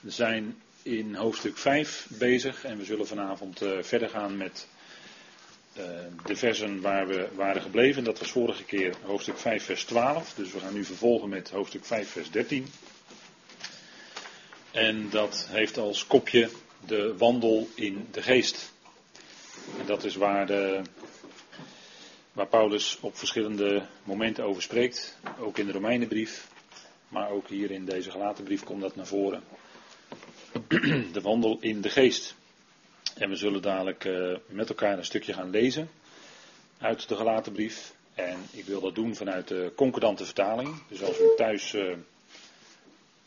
[0.00, 4.66] We zijn in hoofdstuk 5 bezig en we zullen vanavond uh, verder gaan met
[5.78, 5.84] uh,
[6.26, 8.04] de versen waar we waren gebleven.
[8.04, 11.84] Dat was vorige keer hoofdstuk 5 vers 12, dus we gaan nu vervolgen met hoofdstuk
[11.84, 12.66] 5 vers 13.
[14.70, 16.48] En dat heeft als kopje
[16.86, 18.72] de wandel in de geest.
[19.78, 20.80] En dat is waar, de,
[22.32, 26.50] waar Paulus op verschillende momenten over spreekt, ook in de Romeinenbrief.
[27.12, 29.42] Maar ook hier in deze gelaten brief komt dat naar voren.
[31.12, 32.34] De wandel in de geest.
[33.16, 35.90] En we zullen dadelijk uh, met elkaar een stukje gaan lezen
[36.78, 37.94] uit de gelaten brief.
[38.14, 40.82] En ik wil dat doen vanuit de concordante vertaling.
[40.88, 41.76] Dus als u thuis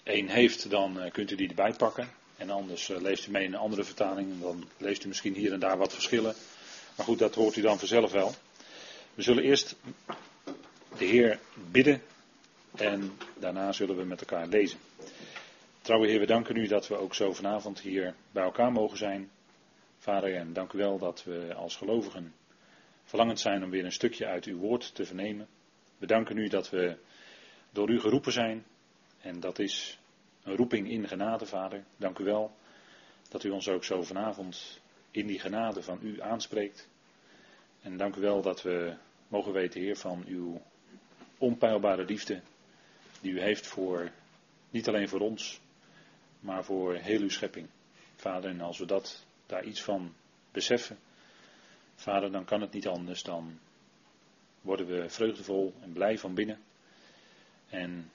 [0.04, 2.10] één heeft, dan uh, kunt u die erbij pakken.
[2.38, 4.32] En anders leest u mee in een andere vertaling.
[4.32, 6.36] En dan leest u misschien hier en daar wat verschillen.
[6.96, 8.34] Maar goed, dat hoort u dan vanzelf wel.
[9.13, 9.76] We zullen eerst
[10.98, 11.40] de Heer
[11.72, 12.02] bidden
[12.80, 14.80] en daarna zullen we met elkaar lezen.
[15.82, 19.30] Trouwe Heer, we danken u dat we ook zo vanavond hier bij elkaar mogen zijn.
[19.98, 22.34] Vader, en dank u wel dat we als gelovigen
[23.04, 25.48] verlangend zijn om weer een stukje uit uw woord te vernemen.
[25.98, 26.98] We danken u dat we
[27.72, 28.66] door u geroepen zijn.
[29.21, 29.99] En dat is
[30.44, 31.84] een roeping in genade, Vader.
[31.98, 32.55] Dank u wel
[33.30, 34.80] dat u ons ook zo vanavond
[35.12, 36.88] in die genade van u aanspreekt.
[37.82, 38.94] En dank u wel dat we
[39.27, 40.62] mogen weten, Heer, van uw
[41.38, 42.42] onpeilbare liefde
[43.26, 44.12] die u heeft voor,
[44.70, 45.59] niet alleen voor ons,
[46.40, 47.68] maar voor heel uw schepping.
[48.15, 50.13] Vader, en als we dat, daar iets van
[50.51, 50.99] beseffen,
[51.96, 53.59] Vader, dan kan het niet anders dan
[54.62, 56.59] worden we vreugdevol en blij van binnen.
[57.70, 58.12] En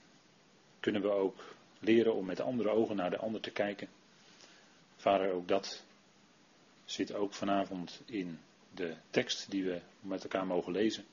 [0.79, 3.87] kunnen we ook leren om met andere ogen naar de ander te kijken.
[4.95, 5.83] Vader, ook dat
[6.85, 8.39] zit ook vanavond in
[8.73, 11.05] de tekst die we met elkaar mogen lezen.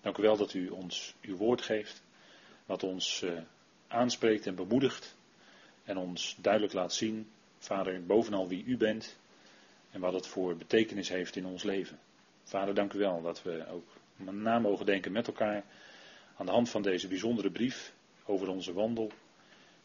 [0.00, 2.02] Dank u wel dat u ons uw woord geeft
[2.68, 3.40] wat ons uh,
[3.86, 5.16] aanspreekt en bemoedigt
[5.84, 9.16] en ons duidelijk laat zien, Vader, bovenal wie u bent
[9.90, 11.98] en wat het voor betekenis heeft in ons leven.
[12.44, 15.64] Vader, dank u wel dat we ook na mogen denken met elkaar
[16.36, 17.92] aan de hand van deze bijzondere brief
[18.24, 19.10] over onze wandel.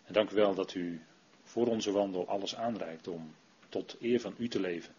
[0.05, 1.01] En dank u wel dat u
[1.43, 3.35] voor onze wandel alles aanreikt om
[3.69, 4.93] tot eer van u te leven.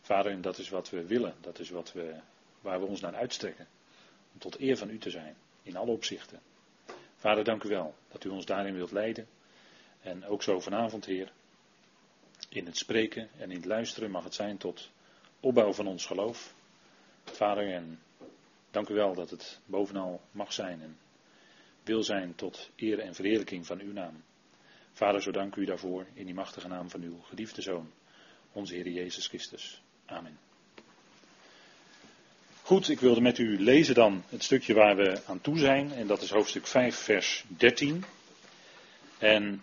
[0.00, 2.14] Vader, en dat is wat we willen, dat is wat we,
[2.60, 3.66] waar we ons naar uitstrekken.
[4.32, 6.40] Om tot eer van u te zijn, in alle opzichten.
[7.24, 9.26] Vader, dank u wel dat u ons daarin wilt leiden.
[10.00, 11.32] En ook zo vanavond, Heer,
[12.48, 14.90] in het spreken en in het luisteren mag het zijn tot
[15.40, 16.54] opbouw van ons geloof.
[17.24, 18.00] Vader, en
[18.70, 20.98] dank u wel dat het bovenal mag zijn en
[21.82, 24.24] wil zijn tot eer en verheerlijking van uw naam.
[24.92, 27.92] Vader, zo dank u daarvoor in die machtige naam van uw geliefde Zoon,
[28.52, 29.82] onze Heer Jezus Christus.
[30.06, 30.38] Amen.
[32.64, 35.92] Goed, ik wilde met u lezen dan het stukje waar we aan toe zijn.
[35.92, 38.04] En dat is hoofdstuk 5, vers 13.
[39.18, 39.62] En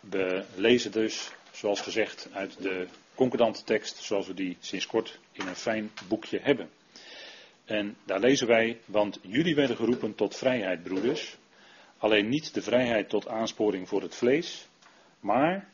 [0.00, 5.46] we lezen dus, zoals gezegd, uit de concordante tekst, zoals we die sinds kort in
[5.46, 6.70] een fijn boekje hebben.
[7.64, 11.36] En daar lezen wij, want jullie werden geroepen tot vrijheid, broeders.
[11.98, 14.68] Alleen niet de vrijheid tot aansporing voor het vlees,
[15.20, 15.68] maar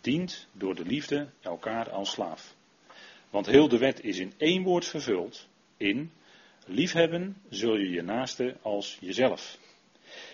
[0.00, 2.54] dient door de liefde elkaar als slaaf.
[3.30, 6.12] Want heel de wet is in één woord vervuld, in
[6.72, 9.58] Liefhebben zul je je naaste als jezelf.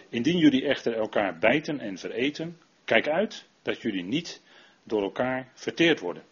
[0.09, 4.43] Indien jullie echter elkaar bijten en vereten, kijk uit dat jullie niet
[4.83, 6.23] door elkaar verteerd worden.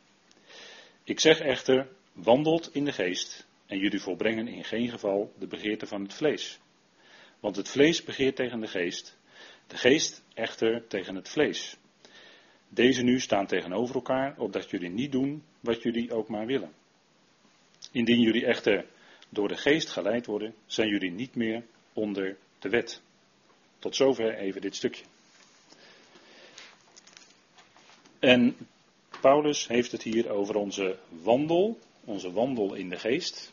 [1.04, 5.86] Ik zeg echter, wandelt in de geest en jullie volbrengen in geen geval de begeerte
[5.86, 6.58] van het vlees.
[7.40, 9.18] Want het vlees begeert tegen de geest,
[9.66, 11.76] de geest echter tegen het vlees.
[12.68, 16.72] Deze nu staan tegenover elkaar, opdat jullie niet doen wat jullie ook maar willen.
[17.92, 18.92] Indien jullie echter
[19.34, 21.62] door de geest geleid worden, zijn jullie niet meer
[21.92, 23.02] onder de wet.
[23.78, 25.04] Tot zover even dit stukje.
[28.18, 28.56] En
[29.20, 33.52] Paulus heeft het hier over onze wandel, onze wandel in de geest.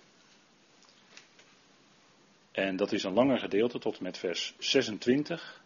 [2.51, 5.61] En dat is een langer gedeelte tot met vers 26.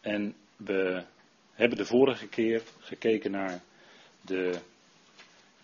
[0.00, 1.04] En we
[1.52, 3.62] hebben de vorige keer gekeken naar
[4.20, 4.58] de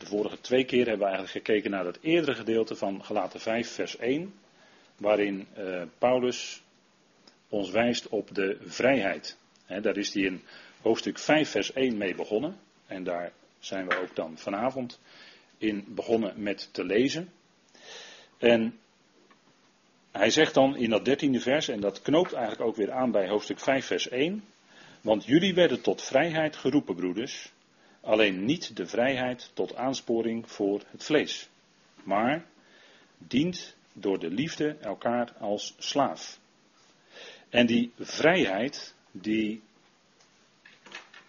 [0.05, 3.69] de vorige twee keer hebben we eigenlijk gekeken naar het eerdere gedeelte van Galaten 5,
[3.69, 4.35] vers 1,
[4.97, 6.62] waarin uh, Paulus
[7.49, 9.37] ons wijst op de vrijheid.
[9.67, 10.43] daar is hij in
[10.83, 12.59] hoofdstuk 5, vers 1 mee begonnen.
[12.87, 15.01] En daar zijn we ook dan vanavond
[15.59, 17.33] in begonnen met te lezen.
[18.39, 18.79] En
[20.12, 23.29] hij zegt dan in dat dertiende vers, en dat knoopt eigenlijk ook weer aan bij
[23.29, 24.45] hoofdstuk 5, vers 1.
[25.01, 27.53] Want jullie werden tot vrijheid geroepen, broeders.
[28.05, 31.49] Alleen niet de vrijheid tot aansporing voor het vlees,
[32.03, 32.45] maar
[33.19, 36.39] dient door de liefde elkaar als slaaf.
[37.49, 39.62] En die vrijheid, die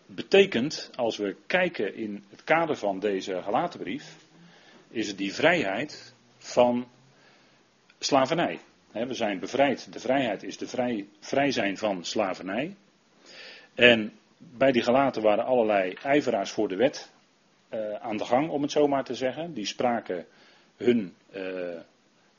[0.05, 4.15] betekent, als we kijken in het kader van deze gelatenbrief,
[4.89, 6.87] is het die vrijheid van
[7.99, 8.59] slavernij.
[8.91, 9.93] we zijn bevrijd.
[9.93, 12.75] De vrijheid is de vrij, vrij zijn van slavernij.
[13.73, 17.11] En bij die gelaten waren allerlei ijveraars voor de wet
[17.73, 19.53] uh, aan de gang, om het zo maar te zeggen.
[19.53, 20.25] Die spraken
[20.77, 21.79] hun, uh,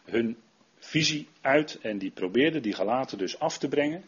[0.05, 0.37] hun
[0.79, 4.05] visie uit en die probeerden die gelaten dus af te brengen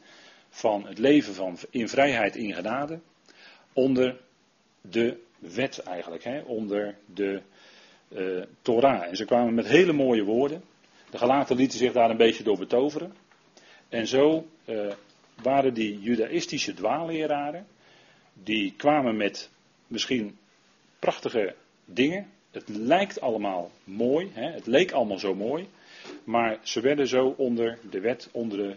[0.49, 3.01] van het leven van, in vrijheid in genade
[3.73, 4.21] onder
[4.81, 7.43] de wet eigenlijk, hè, onder de
[8.09, 9.03] uh, Torah.
[9.03, 10.63] En ze kwamen met hele mooie woorden.
[11.11, 13.15] De gelaten lieten zich daar een beetje door betoveren.
[13.89, 14.47] En zo
[15.43, 17.67] waren die judaïstische dwaalleraren,
[18.43, 19.51] die kwamen met
[19.87, 20.39] misschien
[20.99, 21.55] prachtige
[21.85, 22.27] dingen.
[22.51, 24.51] Het lijkt allemaal mooi, hè?
[24.51, 25.69] het leek allemaal zo mooi,
[26.25, 28.75] maar ze werden zo onder de wet, onder de,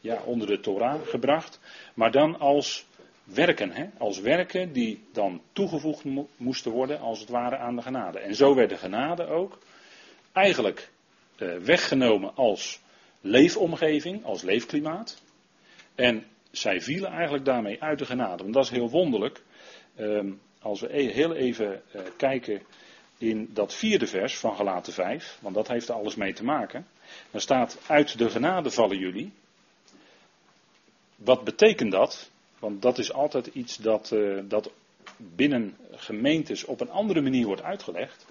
[0.00, 1.60] ja, onder de Torah gebracht,
[1.94, 2.86] maar dan als
[3.24, 3.86] werken, hè?
[3.98, 6.04] als werken die dan toegevoegd
[6.36, 8.18] moesten worden als het ware aan de genade.
[8.18, 9.58] En zo werd de genade ook
[10.32, 10.90] eigenlijk
[11.36, 12.80] eh, weggenomen als
[13.20, 15.22] leefomgeving, als leefklimaat.
[15.94, 18.42] En zij vielen eigenlijk daarmee uit de genade.
[18.42, 19.42] Want dat is heel wonderlijk.
[19.96, 22.62] Ehm, als we e-, heel even uh, kijken
[23.18, 26.86] in dat vierde vers van Galaten 5, want dat heeft er alles mee te maken.
[27.30, 29.32] Dan staat uit de genade vallen jullie.
[31.16, 32.30] Wat betekent dat?
[32.58, 34.70] Want dat is altijd iets dat, uh, dat
[35.16, 38.26] binnen gemeentes op een andere manier wordt uitgelegd.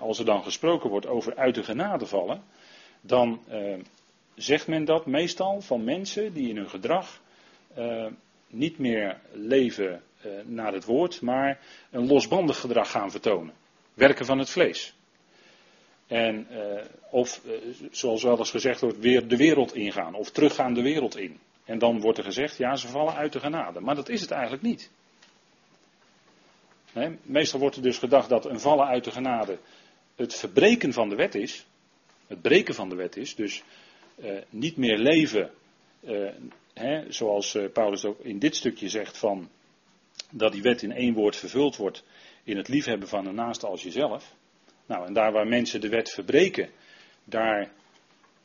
[0.00, 2.42] als er dan gesproken wordt over uit de genade vallen,
[3.00, 3.74] dan uh,
[4.34, 7.20] zegt men dat meestal van mensen die in hun gedrag
[7.78, 8.06] uh,
[8.46, 10.02] niet meer leven
[10.44, 11.60] naar het woord, maar
[11.90, 13.54] een losbandig gedrag gaan vertonen.
[13.94, 14.94] Werken van het vlees.
[16.06, 16.46] En,
[17.10, 17.40] of,
[17.90, 21.38] zoals wel eens gezegd wordt, weer de wereld ingaan of teruggaan de wereld in.
[21.64, 23.80] En dan wordt er gezegd, ja, ze vallen uit de genade.
[23.80, 24.90] Maar dat is het eigenlijk niet.
[27.22, 29.58] meestal wordt er dus gedacht dat een vallen uit de genade
[30.14, 31.66] het verbreken van de wet is.
[32.26, 33.34] Het breken van de wet is.
[33.34, 33.62] Dus
[34.14, 35.50] eh, niet meer leven,
[36.74, 39.48] eh, zoals eh, Paulus ook in dit stukje zegt, van
[40.30, 42.04] dat die wet in één woord vervuld wordt
[42.44, 44.34] in het liefhebben van een naaste als jezelf.
[44.86, 46.70] Nou, en daar waar mensen de wet verbreken,
[47.24, 47.70] daar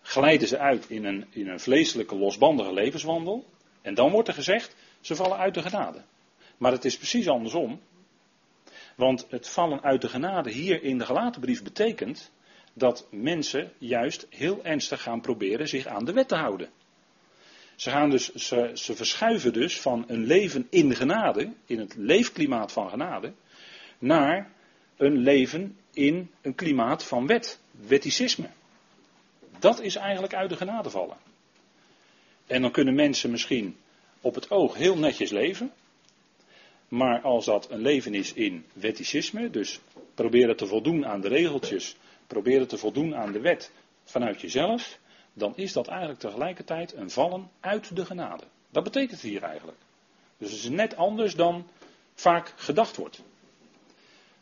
[0.02, 3.46] glijden ze uit in een, in een vleeselijke, losbandige levenswandel.
[3.81, 6.02] En dan wordt er gezegd, ze vallen uit de genade.
[6.58, 7.81] Maar het is precies andersom.
[8.96, 12.31] Want het vallen uit de genade hier in de gelaten brief betekent
[12.74, 16.70] dat mensen juist heel ernstig gaan proberen zich aan de wet te houden.
[17.80, 22.90] Ze, gaan dus, ze, verschuiven dus van een leven in genade, in het leefklimaat van
[22.90, 23.34] genade,
[24.00, 24.52] naar
[24.98, 28.50] een leven in een klimaat van wet, wetticisme.
[29.60, 31.18] Dat is eigenlijk uit de genade vallen.
[32.48, 33.78] En dan kunnen mensen misschien
[34.22, 35.72] op het oog heel netjes leven.
[36.88, 39.80] Maar als dat een leven is in wetticisme, dus
[40.14, 41.96] proberen te voldoen aan de regeltjes,
[42.28, 43.72] proberen te voldoen aan de wet
[44.04, 45.00] vanuit jezelf,
[45.40, 48.44] dan is dat eigenlijk tegelijkertijd een vallen uit de genade.
[48.70, 49.78] Dat betekent hier eigenlijk.
[50.38, 51.68] Dus het is net anders dan
[52.14, 53.22] vaak gedacht wordt.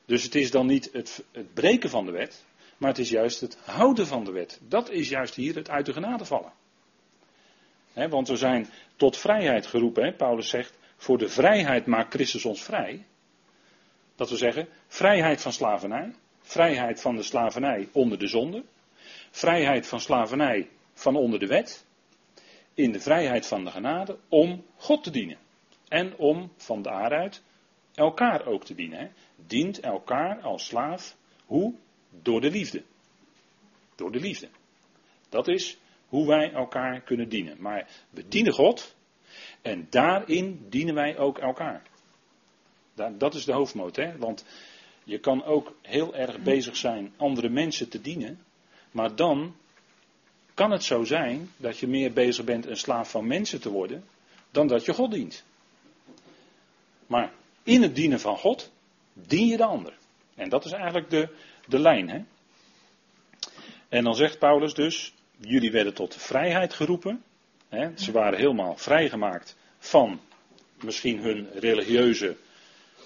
[0.06, 2.46] Dus het is dan niet het, het breken van de wet,
[2.78, 4.60] maar het is juist het houden van de wet.
[4.62, 6.52] Dat is juist hier het uit de genade vallen.
[7.94, 10.16] want we zijn tot vrijheid geroepen.
[10.16, 13.06] Paulus zegt, voor de vrijheid maakt Christus ons vrij.
[14.16, 16.14] Dat we zeggen, vrijheid van slavernij.
[16.42, 18.64] Vrijheid van de slavernij onder de zonde.
[19.32, 21.86] Vrijheid van slavernij van onder de wet.
[22.74, 25.38] In de vrijheid van de genade om God te dienen.
[25.88, 27.44] En om van daaruit
[27.94, 29.12] elkaar ook te dienen.
[29.48, 31.18] Dient elkaar als slaaf.
[31.46, 31.74] Hoe?
[32.22, 32.84] Door de liefde.
[33.96, 34.50] Door de liefde.
[35.30, 35.78] Dat is
[36.08, 37.62] hoe wij elkaar kunnen dienen.
[37.62, 38.96] Maar we dienen God
[39.62, 41.82] en daarin dienen wij ook elkaar.
[43.18, 44.18] Dat is de hoofdmoot, hè?
[44.18, 44.46] Want
[45.04, 48.40] je kan ook heel erg bezig zijn andere mensen te dienen,
[48.92, 49.56] maar dan
[50.58, 54.04] kan het zo zijn dat je meer bezig bent een slaaf van mensen te worden
[54.52, 55.44] dan dat je God dient.
[57.08, 57.32] Maar
[57.64, 58.72] in het dienen van God
[59.14, 59.94] dien je de ander.
[60.36, 61.30] En dat is eigenlijk de,
[61.68, 62.10] de lijn.
[62.10, 62.22] Hè?
[63.90, 67.24] En dan zegt Paulus dus, jullie werden tot vrijheid geroepen.
[67.70, 67.98] Hè?
[67.98, 70.20] Ze waren helemaal vrijgemaakt van
[70.84, 72.38] misschien hun religieuze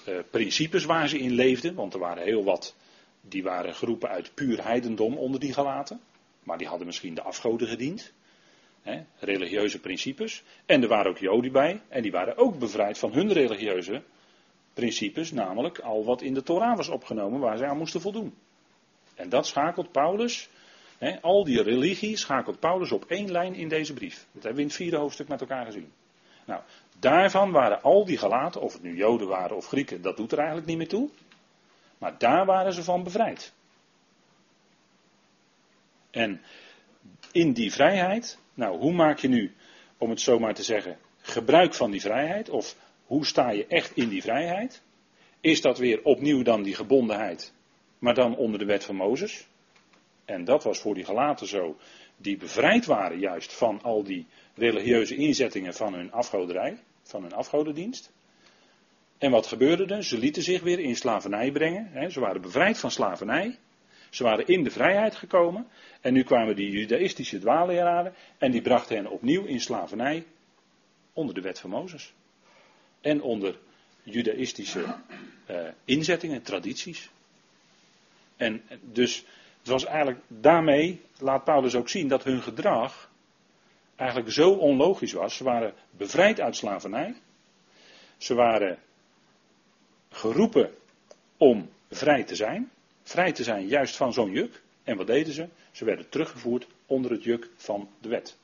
[0.07, 1.75] uh, principes waar ze in leefden.
[1.75, 2.75] Want er waren heel wat,
[3.21, 6.01] die waren geroepen uit puur heidendom onder die gelaten.
[6.43, 8.13] Maar die hadden misschien de afgoden gediend.
[8.81, 9.03] Hè?
[9.19, 10.43] Religieuze principes.
[10.65, 11.81] En er waren ook Joden bij.
[11.87, 14.03] En die waren ook bevrijd van hun religieuze
[14.73, 18.33] principes, namelijk al wat in de Torah was opgenomen waar zij aan moesten voldoen.
[19.15, 20.49] En dat schakelt Paulus,
[21.21, 24.15] al die religie schakelt Paulus op één lijn in deze brief.
[24.31, 25.91] Dat hebben we in het vierde hoofdstuk met elkaar gezien.
[26.45, 26.61] Nou,
[27.01, 30.37] Daarvan waren al die gelaten, of het nu Joden waren of Grieken, dat doet er
[30.37, 31.09] eigenlijk niet meer toe.
[31.97, 33.53] Maar daar waren ze van bevrijd.
[36.11, 36.41] En
[37.31, 39.53] in die vrijheid, nou hoe maak je nu,
[39.97, 42.49] om het zo maar te zeggen, gebruik van die vrijheid?
[42.49, 42.75] Of
[43.05, 44.81] hoe sta je echt in die vrijheid?
[45.41, 47.53] Is dat weer opnieuw dan die gebondenheid,
[47.99, 49.47] maar dan onder de wet van Mozes?
[50.25, 51.77] En dat was voor die gelaten zo,
[52.17, 54.25] die bevrijd waren juist van al die
[54.55, 58.11] religieuze inzettingen van hun afgoderij, van hun afgodendienst.
[59.17, 60.03] En wat gebeurde er?
[60.03, 62.11] Ze lieten zich weer in slavernij brengen.
[62.11, 63.57] Ze waren bevrijd van slavernij.
[64.11, 65.67] Ze waren in de vrijheid gekomen.
[66.01, 68.13] En nu kwamen die judaïstische dwaalleraren.
[68.37, 70.25] En die brachten hen opnieuw in slavernij.
[71.13, 72.13] Onder de wet van Mozes.
[73.01, 73.59] En onder
[74.03, 74.95] judaïstische
[75.49, 77.09] uh, inzettingen, tradities.
[78.37, 79.25] En dus
[79.59, 83.09] het was eigenlijk daarmee, laat Paulus ook zien, dat hun gedrag
[83.95, 85.35] eigenlijk zo onlogisch was.
[85.35, 87.15] Ze waren bevrijd uit slavernij.
[88.17, 88.77] Ze waren
[90.09, 90.73] geroepen
[91.37, 92.71] om vrij te zijn.
[93.03, 94.61] Vrij te zijn juist van zo'n juk.
[94.83, 95.47] En wat deden ze?
[95.71, 98.37] Ze werden teruggevoerd onder het juk van de wet.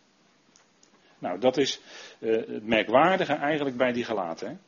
[1.20, 1.80] Nou, dat is
[2.20, 4.62] uh, het merkwaardige eigenlijk bij die gelaten.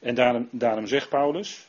[0.00, 1.68] En daarom, daarom zegt Paulus,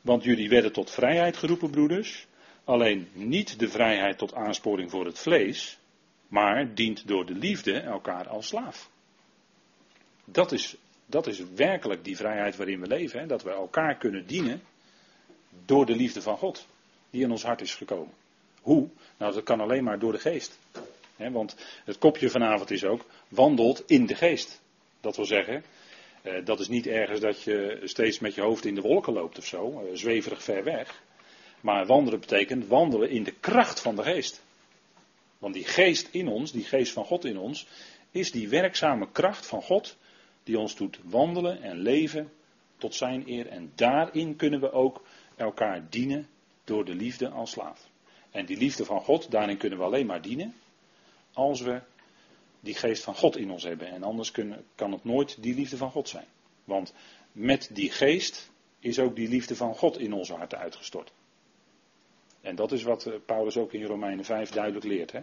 [0.00, 2.26] want jullie werden tot vrijheid geroepen, broeders.
[2.64, 5.78] Alleen niet de vrijheid tot aansporing voor het vlees,
[6.26, 8.90] maar dient door de liefde elkaar als slaaf.
[10.24, 10.76] Dat is,
[11.06, 13.26] dat is werkelijk die vrijheid waarin we leven, hè?
[13.26, 14.62] dat we elkaar kunnen dienen
[15.64, 16.66] door de liefde van God,
[17.10, 18.14] die in ons hart is gekomen.
[18.60, 18.88] Hoe?
[19.16, 20.58] Nou, dat kan alleen maar door de geest.
[21.16, 24.60] want het kopje vanavond is ook, wandelt in de geest.
[25.00, 25.64] Dat wil zeggen,
[26.22, 29.38] eh, dat is niet ergens dat je steeds met je hoofd in de wolken loopt
[29.38, 31.02] of zo, eh, zweverig ver weg.
[31.60, 34.42] Maar wandelen betekent wandelen in de kracht van de geest.
[35.38, 37.66] Want die geest in ons, die geest van God in ons,
[38.10, 39.96] is die werkzame kracht van God
[40.44, 42.32] die ons doet wandelen en leven
[42.76, 43.46] tot zijn eer.
[43.46, 45.02] En daarin kunnen we ook
[45.38, 46.28] elkaar dienen
[46.64, 47.88] door de liefde als slaaf.
[48.30, 50.54] En die liefde van God, daarin kunnen we alleen maar dienen
[51.32, 51.80] als we
[52.60, 53.88] die geest van God in ons hebben.
[53.88, 56.26] En anders kunnen, kan het nooit die liefde van God zijn.
[56.64, 56.92] Want
[57.32, 61.12] met die geest is ook die liefde van God in onze harten uitgestort.
[62.40, 65.12] En dat is wat eh, Paulus ook in Romeinen 5 duidelijk leert.
[65.12, 65.20] Hè?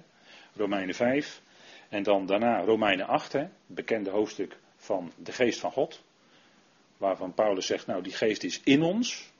[0.55, 1.41] Romeinen 5
[1.89, 3.47] en dan daarna Romeinen 8, hè?
[3.65, 6.03] bekende hoofdstuk van de geest van God.
[6.97, 9.33] Waarvan Paulus zegt, nou die geest is in ons.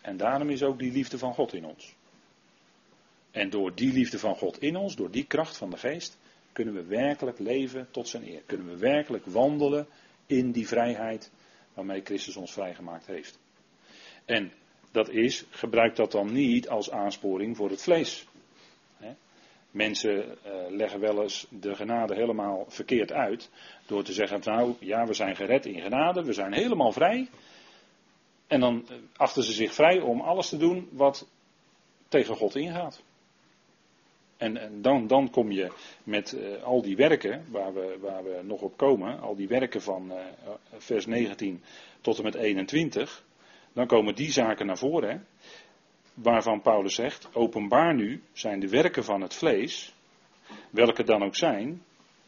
[0.00, 1.94] En daarom is ook die liefde van God in ons.
[3.30, 6.18] En door die liefde van God in ons, door die kracht van de geest,
[6.52, 8.42] kunnen we werkelijk leven tot zijn eer.
[8.46, 9.86] Kunnen we werkelijk wandelen
[10.26, 11.30] in die vrijheid
[11.74, 13.38] waarmee Christus ons vrijgemaakt heeft.
[14.24, 14.52] En
[14.90, 18.26] dat is, gebruik dat dan niet als aansporing voor het vlees.
[19.70, 23.50] Mensen uh, leggen wel eens de genade helemaal verkeerd uit.
[23.86, 27.28] Door te zeggen, nou ja, we zijn gered in genade, we zijn helemaal vrij.
[28.48, 31.28] En dan uh, achten ze zich vrij om alles te doen wat
[32.08, 33.02] tegen God ingaat.
[34.36, 35.72] En, en dan, dan, kom je
[36.04, 39.82] met uh, al die werken waar we, waar we nog op komen, al die werken
[39.82, 40.12] van
[40.78, 41.62] vers 19
[42.00, 43.26] tot en met 21
[43.78, 45.10] dan komen die zaken naar voren.
[45.10, 45.16] Hè,
[46.14, 49.94] waarvan Paulus zegt: Openbaar nu zijn de werken van het vlees,
[50.70, 51.82] welke dan ook zijn: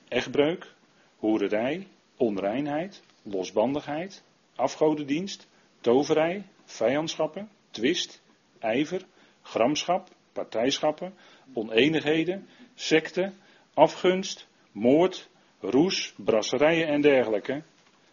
[0.09, 0.75] echtbreuk,
[1.17, 1.87] hoererij,
[2.17, 4.23] onreinheid, losbandigheid,
[4.55, 5.49] afgodendienst,
[5.81, 8.23] toverij, vijandschappen, twist,
[8.59, 9.07] ijver,
[9.43, 11.15] gramschap, partijschappen,
[11.53, 13.33] oneenigheden, secte,
[13.75, 15.29] afgunst, moord,
[15.61, 17.63] roes, brasserijen en dergelijke.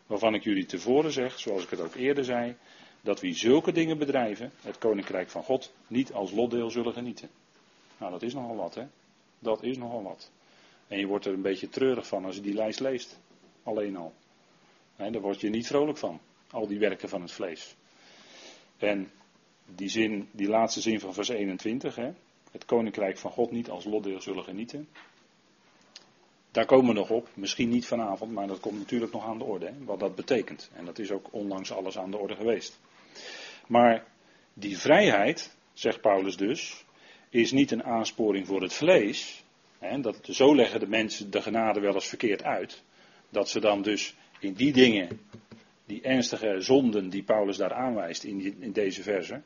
[0.08, 2.56] Waarvan ik jullie tevoren zeg, zoals ik het ook eerder zei,
[3.02, 7.30] dat wie zulke dingen bedrijven, het koninkrijk van God, niet als lotdeel zullen genieten.
[7.98, 8.84] Nou, dat is nogal wat, hè?
[9.40, 10.32] Dat is nogal wat.
[10.88, 13.20] En je wordt er een beetje treurig van als je die lijst leest.
[13.64, 14.14] Alleen al.
[14.96, 16.20] Nee, daar word je niet vrolijk van.
[16.52, 17.76] Al die werken van het vlees.
[18.78, 19.12] En
[19.66, 22.12] die zin, die laatste zin van vers 21, hè?
[22.52, 24.88] Het koninkrijk van God niet als lotdeel zullen genieten.
[26.52, 29.44] Daar komen we nog op, misschien niet vanavond, maar dat komt natuurlijk nog aan de
[29.44, 30.70] orde, hè, wat dat betekent.
[30.74, 32.80] En dat is ook onlangs alles aan de orde geweest.
[33.68, 34.06] Maar
[34.54, 36.86] die vrijheid, zegt Paulus dus,
[37.30, 39.44] is niet een aansporing voor het vlees.
[39.80, 42.84] Hè, dat, zo leggen de mensen de genade wel eens verkeerd uit.
[43.30, 45.20] Dat ze dan dus in die dingen,
[45.88, 49.42] die ernstige zonden die Paulus daar aanwijst in, in deze verse,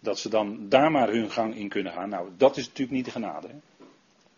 [0.00, 2.08] dat ze dan daar maar hun gang in kunnen gaan.
[2.08, 3.48] Nou, dat is natuurlijk niet de genade.
[3.48, 3.54] Hè.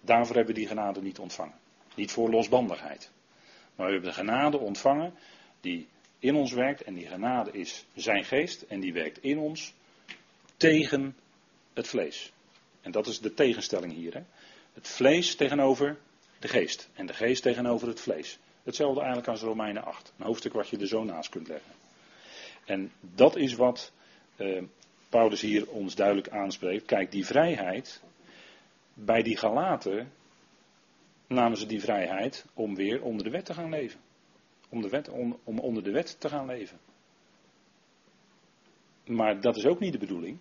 [0.01, 1.55] Daarvoor hebben we die genade niet ontvangen.
[1.95, 3.11] Niet voor losbandigheid.
[3.75, 5.15] Maar we hebben de genade ontvangen
[5.61, 6.83] die in ons werkt.
[6.83, 8.63] En die genade is zijn geest.
[8.63, 9.75] En die werkt in ons
[10.57, 11.17] tegen
[11.73, 12.33] het vlees.
[12.81, 14.15] En dat is de tegenstelling hier.
[14.15, 14.23] Hè?
[14.73, 15.99] Het vlees tegenover
[16.39, 16.89] de geest.
[16.95, 18.39] En de geest tegenover het vlees.
[18.63, 20.13] Hetzelfde eigenlijk als Romeinen 8.
[20.19, 21.73] Een hoofdstuk wat je er zo naast kunt leggen.
[22.65, 23.93] En dat is wat
[24.37, 24.63] uh,
[25.09, 26.85] Paulus hier ons duidelijk aanspreekt.
[26.85, 28.03] Kijk, die vrijheid.
[28.95, 30.13] Bij die Galaten
[31.27, 34.01] namen ze die vrijheid om weer onder de wet te gaan leven.
[34.69, 35.09] Om, de wet,
[35.45, 36.79] om onder de wet te gaan leven.
[39.05, 40.39] Maar dat is ook niet de bedoeling.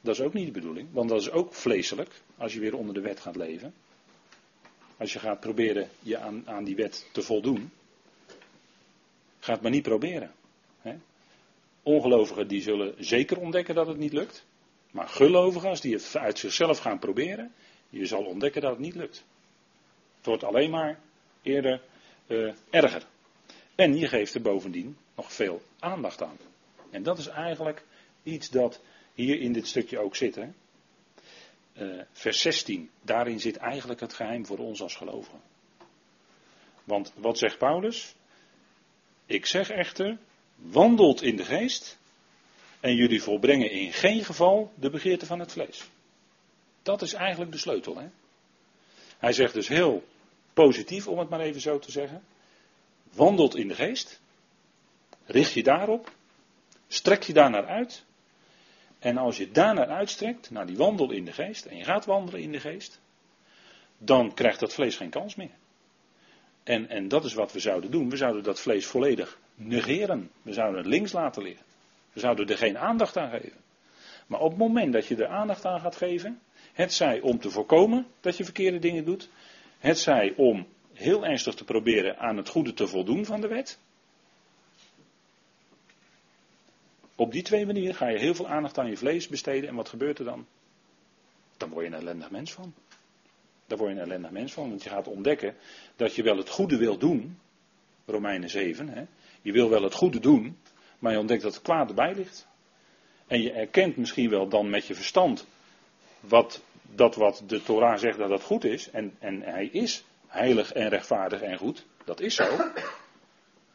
[0.00, 2.94] Dat is ook niet de bedoeling, want dat is ook vleeselijk als je weer onder
[2.94, 3.74] de wet gaat leven.
[5.00, 7.70] Als je gaat proberen je aan, aan die wet te voldoen.
[9.38, 10.32] Ga het maar niet proberen.
[10.80, 10.96] Hè?
[11.82, 14.44] Ongelovigen die zullen zeker ontdekken dat het niet lukt.
[14.90, 17.52] Maar gelovigen, als die het uit zichzelf gaan proberen,
[17.90, 19.24] je zal ontdekken dat het niet lukt.
[20.16, 21.00] Het wordt alleen maar
[21.42, 21.80] eerder
[22.26, 23.06] uh, erger.
[23.74, 26.38] En je geeft er bovendien nog veel aandacht aan.
[26.90, 27.84] En dat is eigenlijk
[28.22, 28.80] iets dat
[29.14, 30.34] hier in dit stukje ook zit.
[30.34, 30.48] Hè?
[31.72, 35.40] Uh, vers 16, daarin zit eigenlijk het geheim voor ons als gelovigen.
[36.84, 38.14] Want wat zegt Paulus?
[39.26, 40.18] Ik zeg echter,
[40.54, 41.98] wandelt in de geest
[42.80, 45.88] en jullie volbrengen in geen geval de begeerte van het vlees.
[46.82, 47.98] Dat is eigenlijk de sleutel.
[47.98, 48.08] Hè?
[49.18, 50.04] Hij zegt dus heel
[50.52, 52.22] positief, om het maar even zo te zeggen.
[53.12, 54.20] Wandelt in de geest.
[55.24, 56.12] Richt je daarop.
[56.88, 58.04] Strek je daar naar uit.
[59.00, 62.04] En als je daar naar uitstrekt, naar die wandel in de geest, en je gaat
[62.04, 63.00] wandelen in de geest,
[63.98, 65.54] dan krijgt dat vlees geen kans meer.
[66.62, 68.10] En, en dat is wat we zouden doen.
[68.10, 70.30] We zouden dat vlees volledig negeren.
[70.42, 71.64] We zouden het links laten liggen.
[72.12, 73.58] We zouden er geen aandacht aan geven.
[74.26, 76.40] Maar op het moment dat je er aandacht aan gaat geven,
[76.72, 79.28] het zij om te voorkomen dat je verkeerde dingen doet,
[79.78, 83.78] het zij om heel ernstig te proberen aan het goede te voldoen van de wet.
[87.20, 89.88] Op die twee manieren ga je heel veel aandacht aan je vlees besteden en wat
[89.88, 90.46] gebeurt er dan?
[91.56, 92.74] Dan word je een ellendig mens van.
[93.66, 95.54] Daar word je een ellendig mens van, want je gaat ontdekken
[95.96, 97.38] dat je wel het goede wil doen.
[98.04, 99.04] Romeinen 7, hè?
[99.42, 100.58] je wil wel het goede doen,
[100.98, 102.46] maar je ontdekt dat het kwaad erbij ligt.
[103.26, 105.46] En je erkent misschien wel dan met je verstand
[106.20, 106.62] wat,
[106.94, 108.90] dat wat de Torah zegt dat dat goed is.
[108.90, 111.86] En, en hij is heilig en rechtvaardig en goed.
[112.04, 112.56] Dat is zo.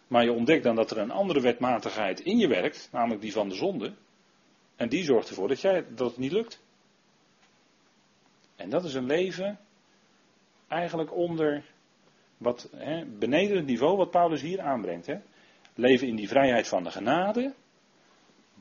[0.08, 3.50] Maar je ontdekt dan dat er een andere wetmatigheid in je werkt, namelijk die van
[3.50, 3.94] de zonde.
[4.76, 6.64] En die zorgt ervoor dat, jij, dat het niet lukt.
[8.56, 9.60] En dat is een leven
[10.68, 11.64] eigenlijk onder
[12.38, 15.06] wat hè, beneden het niveau wat Paulus hier aanbrengt.
[15.06, 15.18] Hè.
[15.74, 17.54] Leven in die vrijheid van de genade.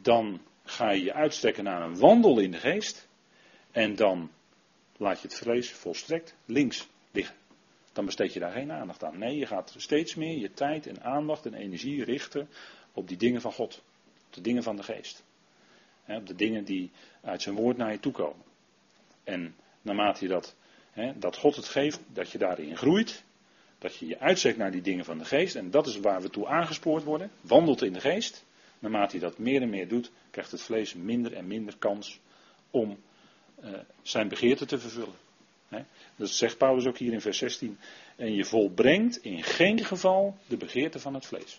[0.02, 3.08] Dan ga je je uitstrekken naar een wandel in de geest.
[3.70, 4.30] En dan
[4.96, 7.36] laat je het vlees volstrekt links liggen.
[7.94, 9.18] Dan besteed je daar geen aandacht aan.
[9.18, 12.48] Nee, je gaat steeds meer je tijd en aandacht en energie richten
[12.92, 13.82] op die dingen van God.
[14.26, 15.24] Op de dingen van de geest.
[16.06, 18.44] op de dingen die uit zijn woord naar je toe komen.
[19.24, 20.54] En naarmate je dat,
[21.16, 23.24] dat God het geeft, dat je daarin groeit.
[23.78, 25.54] Dat je je uitzet naar die dingen van de geest.
[25.54, 27.30] En dat is waar we toe aangespoord worden.
[27.40, 28.44] Wandelt in de geest.
[28.78, 32.20] Naarmate je dat meer en meer doet, krijgt het vlees minder en minder kans
[32.70, 32.98] om
[33.64, 33.70] uh,
[34.02, 35.23] zijn begeerte te vervullen.
[36.16, 37.78] Dat zegt Paulus ook hier in vers 16.
[38.16, 41.58] En je volbrengt in geen geval de begeerte van het vlees.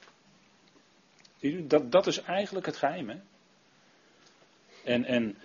[1.67, 3.09] Dat, dat is eigenlijk het geheim.
[3.09, 3.17] Hè?
[4.83, 5.37] En, en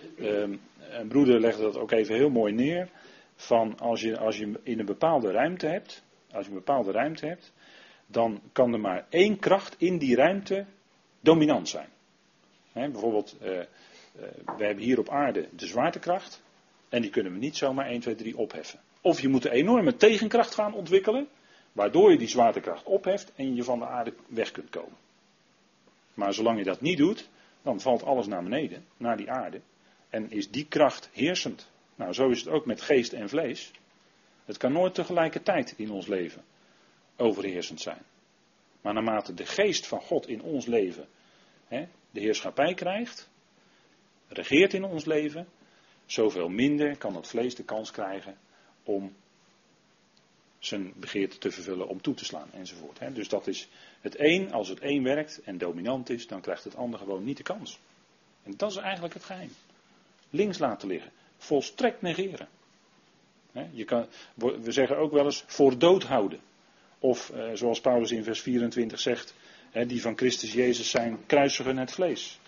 [0.89, 2.89] een broeder legde dat ook even heel mooi neer.
[3.35, 7.25] Van als je, als je in een bepaalde ruimte hebt, als je een bepaalde ruimte
[7.25, 7.51] hebt,
[8.07, 10.65] dan kan er maar één kracht in die ruimte
[11.19, 11.89] dominant zijn.
[12.73, 13.63] bijvoorbeeld, uh, uh,
[14.57, 16.41] we hebben hier op aarde de zwaartekracht.
[16.91, 18.79] En die kunnen we niet zomaar 1, 2, 3 opheffen.
[19.01, 21.27] Of je moet een enorme tegenkracht gaan ontwikkelen,
[21.71, 24.97] waardoor je die zwaartekracht opheft en je van de aarde weg kunt komen.
[26.13, 27.29] Maar zolang je dat niet doet,
[27.61, 29.61] dan valt alles naar beneden, naar die aarde.
[30.09, 31.69] En is die kracht heersend.
[31.95, 33.71] Nou, zo is het ook met geest en vlees.
[34.45, 36.43] Het kan nooit tegelijkertijd in ons leven
[37.17, 38.01] overheersend zijn.
[38.81, 41.07] Maar naarmate de geest van God in ons leven
[41.67, 43.29] hè, de heerschappij krijgt,
[44.27, 45.47] regeert in ons leven,
[46.11, 48.37] zoveel minder kan het vlees de kans krijgen
[48.83, 49.15] om
[50.59, 53.15] zijn begeerte te vervullen, om toe te slaan enzovoort.
[53.15, 53.67] Dus dat is
[54.01, 57.37] het een, als het een werkt en dominant is, dan krijgt het ander gewoon niet
[57.37, 57.79] de kans.
[58.43, 59.49] En dat is eigenlijk het geheim.
[60.29, 62.47] Links laten liggen, volstrekt negeren.
[63.71, 66.39] Je kan, we zeggen ook wel eens voor dood houden.
[66.99, 69.33] Of eh, zoals Paulus in vers 24 zegt,
[69.87, 72.39] die van Christus Jezus zijn, kruisigen het vlees.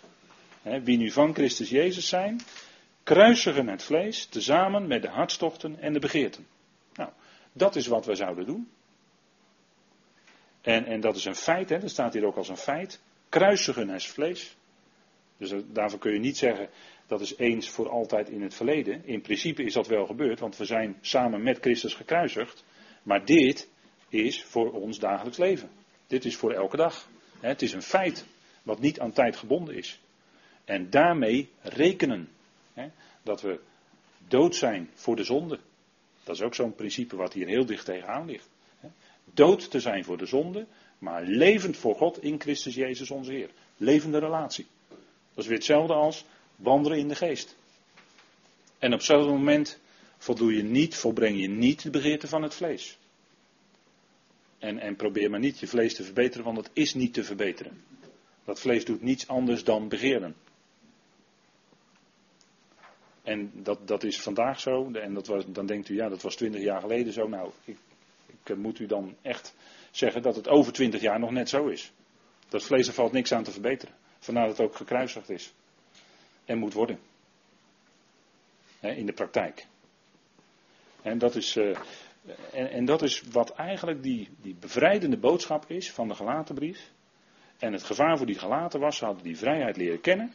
[0.61, 2.41] Wie nu van Christus Jezus zijn,
[3.03, 6.47] kruisigen het vlees tezamen met de hartstochten en de begeerten.
[6.93, 7.09] Nou,
[7.53, 8.69] dat is wat we zouden doen.
[10.61, 13.01] En, en dat is een feit, hè, dat staat hier ook als een feit.
[13.29, 14.55] Kruisigen het vlees.
[15.37, 16.69] Dus daarvoor kun je niet zeggen
[17.07, 19.05] dat is eens voor altijd in het verleden.
[19.05, 22.63] In principe is dat wel gebeurd, want we zijn samen met Christus gekruisigd.
[23.03, 23.69] Maar dit
[24.09, 25.69] is voor ons dagelijks leven.
[26.07, 27.09] Dit is voor elke dag.
[27.39, 28.25] Het is een feit
[28.63, 29.99] wat niet aan tijd gebonden is.
[30.65, 32.29] En daarmee rekenen
[33.23, 33.59] dat we
[34.27, 35.59] dood zijn voor de zonde.
[36.23, 38.49] Dat is ook zo'n principe wat hier heel dicht tegenaan ligt.
[39.25, 40.65] Dood te zijn voor de zonde,
[40.97, 43.49] maar levend voor God in Christus Jezus onze Heer.
[43.77, 44.67] Levende relatie.
[45.33, 47.55] Dat is weer hetzelfde als wandelen in de geest.
[48.79, 49.79] En op zo'n moment
[50.17, 52.97] voldoe je niet, volbreng je niet de begeerte van het vlees.
[54.59, 57.83] En, en probeer maar niet je vlees te verbeteren, want het is niet te verbeteren.
[58.45, 60.35] Dat vlees doet niets anders dan begeren.
[63.23, 64.91] En dat, dat is vandaag zo.
[64.91, 67.27] En dat was, dan denkt u, ja, dat was twintig jaar geleden zo.
[67.27, 67.77] Nou, ik,
[68.25, 69.55] ik moet u dan echt
[69.91, 71.91] zeggen dat het over twintig jaar nog net zo is.
[72.49, 73.95] Dat vlees, er valt niks aan te verbeteren.
[74.19, 75.53] Vandaar dat het ook gekruisigd is.
[76.45, 76.99] En moet worden.
[78.79, 79.65] in de praktijk.
[81.01, 81.55] En dat is,
[82.51, 86.91] en, en, dat is wat eigenlijk die, die bevrijdende boodschap is van de gelaten brief.
[87.59, 90.33] En het gevaar voor die gelaten was, ze hadden die vrijheid leren kennen.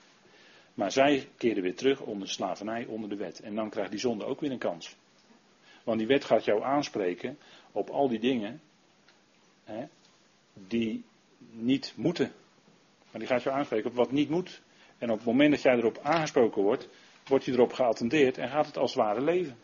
[0.78, 3.40] Maar zij keerden weer terug onder slavernij, onder de wet.
[3.40, 4.96] En dan krijgt die zonde ook weer een kans.
[5.84, 7.38] Want die wet gaat jou aanspreken
[7.72, 8.60] op al die dingen
[9.64, 9.84] hè,
[10.52, 11.04] die
[11.50, 12.32] niet moeten.
[13.10, 14.60] Maar die gaat jou aanspreken op wat niet moet.
[14.98, 16.88] En op het moment dat jij erop aangesproken wordt,
[17.26, 19.56] word je erop geattendeerd en gaat het als ware leven.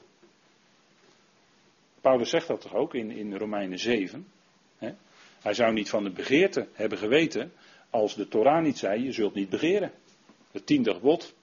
[2.00, 4.26] Paulus zegt dat toch ook in, in Romeinen 7.
[4.78, 4.94] Hè?
[5.42, 7.52] Hij zou niet van de begeerte hebben geweten
[7.90, 9.92] als de Torah niet zei, je zult niet begeren.
[10.54, 11.34] Het tiende gebod.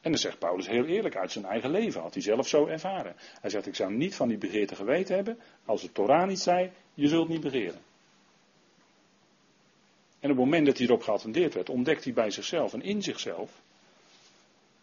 [0.00, 3.16] En dan zegt Paulus heel eerlijk, uit zijn eigen leven had hij zelf zo ervaren.
[3.40, 6.70] Hij zegt, ik zou niet van die begeerte geweten hebben als de Torah niet zei,
[6.94, 7.80] je zult niet begeren.
[10.20, 13.02] En op het moment dat hij erop geattendeerd werd, ontdekt hij bij zichzelf en in
[13.02, 13.50] zichzelf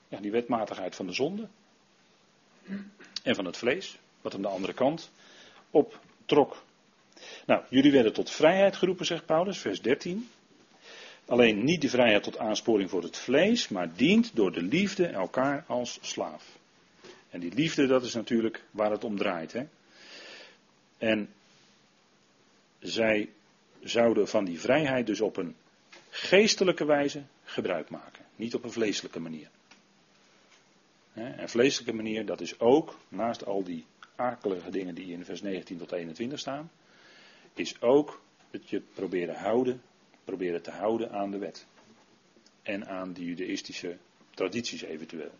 [0.07, 1.47] ja, die wetmatigheid van de zonde
[3.23, 5.11] en van het vlees, wat aan de andere kant
[5.69, 6.63] optrok.
[7.45, 10.29] Nou, jullie werden tot vrijheid geroepen, zegt Paulus, vers 13.
[11.29, 15.63] Alleen niet de vrijheid tot aansporing voor het vlees, maar dient door de liefde elkaar
[15.67, 16.57] als slaaf.
[17.29, 19.53] En die liefde, dat is natuurlijk waar het om draait.
[19.53, 19.63] Hè?
[20.97, 21.29] En
[22.79, 23.29] zij
[23.83, 25.55] zouden van die vrijheid dus op een
[26.09, 29.49] geestelijke wijze gebruik maken, niet op een vleeselijke manier.
[31.13, 35.77] En vleeselijke manier, dat is ook, naast al die akelige dingen die in vers 19
[35.77, 36.71] tot 21 staan,
[37.53, 39.81] is ook het je proberen houden
[40.29, 41.65] proberen te houden aan de wet.
[42.61, 43.97] En aan de judaïstische
[44.29, 45.31] tradities eventueel.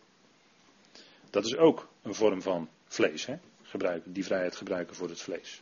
[1.30, 3.38] Dat is ook een vorm van vlees, hè?
[3.62, 5.62] Gebruiken, die vrijheid gebruiken voor het vlees.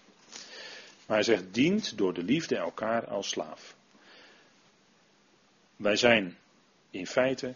[1.06, 3.76] Maar hij zegt, dient door de liefde elkaar als slaaf.
[5.76, 6.38] Wij zijn
[6.90, 7.56] in feite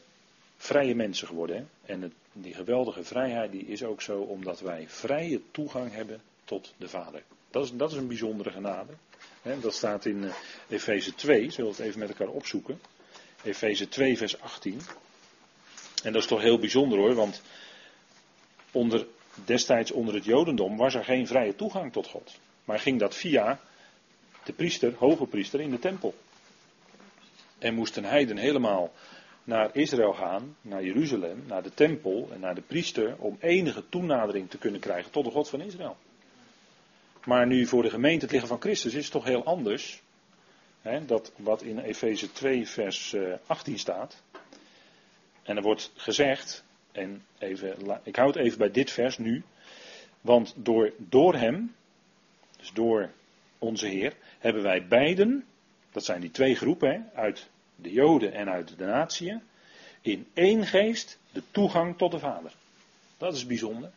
[0.58, 1.56] vrije mensen geworden.
[1.56, 1.94] Hè?
[1.94, 6.74] En het, die geweldige vrijheid die is ook zo omdat wij vrije toegang hebben tot
[6.78, 7.24] de Vader.
[7.52, 8.94] Dat is, dat is een bijzondere genade
[9.42, 10.34] dat staat in uh,
[10.70, 12.82] Efeze 2, zullen we het even met elkaar opzoeken.
[13.44, 14.82] Efeze 2, vers 18.
[16.04, 17.42] En dat is toch heel bijzonder hoor, want
[18.72, 19.08] onder,
[19.46, 22.40] destijds onder het Jodendom was er geen vrije toegang tot God.
[22.66, 23.60] Maar ging dat via
[24.44, 26.16] de priester, hoge priester in de tempel.
[27.58, 28.92] En moest een heiden helemaal
[29.44, 34.50] naar Israël gaan, naar Jeruzalem, naar de tempel en naar de priester, om enige toenadering
[34.50, 35.98] te kunnen krijgen tot de God van Israël.
[37.26, 40.02] Maar nu voor de gemeente het liggen van Christus is toch heel anders.
[41.06, 44.22] Dat wat in Efeze 2 vers 18 eh, staat.
[45.44, 49.44] En er wordt gezegd, en even, ik houd even bij dit vers nu.
[50.22, 51.76] Want door, door hem,
[52.58, 53.10] dus door
[53.58, 55.46] onze Heer, hebben wij beiden,
[55.92, 59.42] dat zijn die twee groepen, uit de Joden en uit de natieën,
[60.02, 62.52] in één geest de toegang tot de Vader.
[63.18, 63.92] Dat is bijzonder.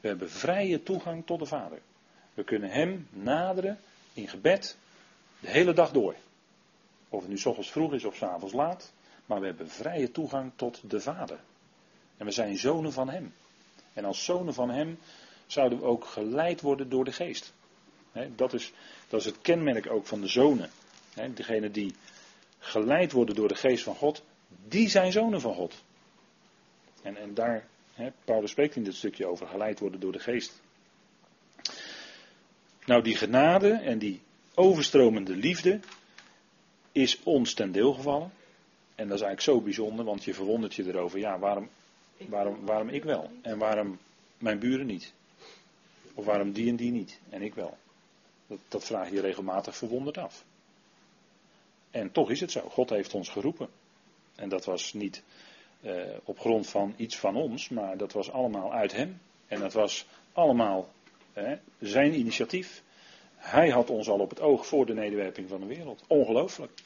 [0.00, 1.78] We hebben vrije toegang tot de Vader.
[2.36, 3.78] We kunnen Hem naderen
[4.12, 4.76] in gebed
[5.40, 6.14] de hele dag door.
[7.08, 8.92] Of het nu s ochtends vroeg is of s avonds laat.
[9.26, 11.38] Maar we hebben vrije toegang tot de Vader.
[12.16, 13.34] En we zijn zonen van Hem.
[13.92, 14.98] En als zonen van Hem
[15.46, 17.52] zouden we ook geleid worden door de Geest.
[18.36, 18.72] dat, is,
[19.08, 20.70] dat is het kenmerk ook van de zonen.
[21.14, 21.94] He, degenen die
[22.58, 24.22] geleid worden door de Geest van God,
[24.68, 25.74] die zijn zonen van God.
[27.02, 27.66] En, en daar,
[28.24, 30.60] Paulus spreekt in dit stukje over geleid worden door de Geest.
[32.86, 34.20] Nou, die genade en die
[34.54, 35.80] overstromende liefde
[36.92, 38.32] is ons ten deel gevallen.
[38.94, 41.18] En dat is eigenlijk zo bijzonder, want je verwondert je erover.
[41.18, 41.68] Ja, waarom,
[42.16, 43.30] waarom, waarom ik wel?
[43.42, 43.98] En waarom
[44.38, 45.12] mijn buren niet?
[46.14, 47.20] Of waarom die en die niet?
[47.28, 47.76] En ik wel?
[48.46, 50.44] Dat, dat vraag je regelmatig verwonderd af.
[51.90, 52.60] En toch is het zo.
[52.60, 53.68] God heeft ons geroepen.
[54.34, 55.22] En dat was niet
[55.80, 59.20] eh, op grond van iets van ons, maar dat was allemaal uit Hem.
[59.46, 60.88] En dat was allemaal
[61.44, 62.82] hè, zijn initiatief.
[63.36, 66.04] Hij had ons al op het oog voor de nederwerping van de wereld.
[66.06, 66.82] Ongelooflijk.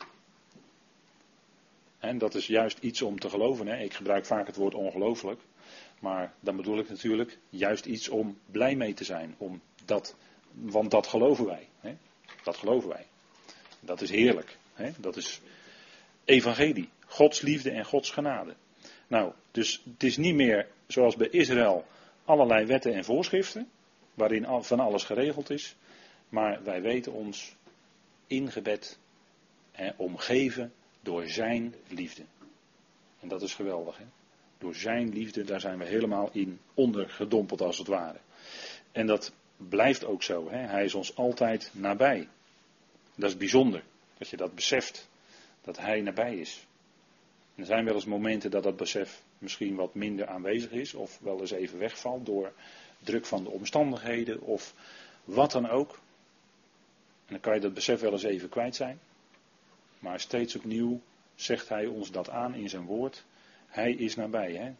[1.98, 3.66] En dat is juist iets om te geloven.
[3.66, 3.78] Hè.
[3.78, 5.40] Ik gebruik vaak het woord ongelooflijk.
[5.98, 9.34] Maar dan bedoel ik natuurlijk juist iets om blij mee te zijn.
[9.38, 10.16] Om dat,
[10.52, 11.68] want dat geloven wij.
[11.80, 11.96] Hè.
[12.42, 13.06] Dat geloven wij.
[13.80, 14.56] Dat is heerlijk.
[14.74, 14.90] Hè.
[14.98, 15.40] Dat is
[16.24, 16.88] evangelie.
[17.06, 18.54] Gods liefde en Gods genade.
[19.06, 21.84] Nou, dus het is niet meer zoals bij Israël
[22.24, 23.68] allerlei wetten en voorschriften.
[24.14, 25.76] Waarin van alles geregeld is.
[26.28, 27.56] Maar wij weten ons
[28.26, 28.98] ingebed,
[29.72, 32.22] hè, omgeven door zijn liefde.
[33.20, 33.98] En dat is geweldig.
[33.98, 34.04] Hè?
[34.58, 38.18] Door zijn liefde, daar zijn we helemaal in ondergedompeld als het ware.
[38.92, 40.50] En dat blijft ook zo.
[40.50, 40.58] Hè?
[40.58, 42.28] Hij is ons altijd nabij.
[43.14, 43.82] Dat is bijzonder,
[44.18, 45.08] dat je dat beseft,
[45.62, 46.66] dat hij nabij is.
[47.54, 51.40] er zijn wel eens momenten dat dat besef misschien wat minder aanwezig is, of wel
[51.40, 52.52] eens even wegvalt door
[53.04, 54.74] druk van de omstandigheden, of
[55.24, 55.92] wat dan ook.
[57.26, 59.00] En dan kan je dat besef wel eens even kwijt zijn.
[59.98, 61.00] Maar steeds opnieuw
[61.34, 63.24] zegt hij ons dat aan in zijn woord.
[63.66, 64.54] Hij is nabij.
[64.54, 64.72] Hè?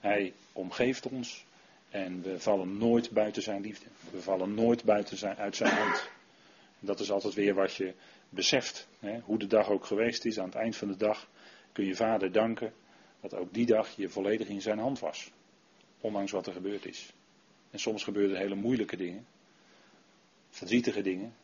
[0.00, 1.44] Hij omgeeft ons.
[1.90, 3.86] En we vallen nooit buiten zijn liefde.
[4.10, 6.08] We vallen nooit buiten zijn, uit zijn hand.
[6.78, 7.94] Dat is altijd weer wat je
[8.28, 8.88] beseft.
[8.98, 9.20] Hè?
[9.24, 10.38] Hoe de dag ook geweest is.
[10.38, 11.28] Aan het eind van de dag
[11.72, 12.72] kun je vader danken.
[13.20, 15.30] Dat ook die dag je volledig in zijn hand was.
[16.00, 17.12] Ondanks wat er gebeurd is.
[17.76, 19.26] En soms gebeuren hele moeilijke dingen.
[20.50, 21.34] Verdrietige dingen.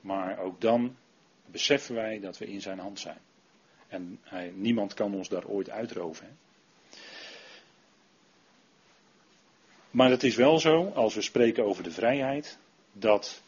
[0.00, 0.96] Maar ook dan
[1.46, 3.18] beseffen wij dat we in zijn hand zijn.
[3.86, 6.26] En hij, niemand kan ons daar ooit uitroven.
[6.26, 6.32] Hè.
[9.90, 12.58] Maar het is wel zo, als we spreken over de vrijheid,
[12.92, 13.42] dat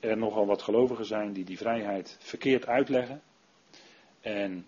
[0.00, 3.22] er nogal wat gelovigen zijn die die vrijheid verkeerd uitleggen.
[4.20, 4.66] En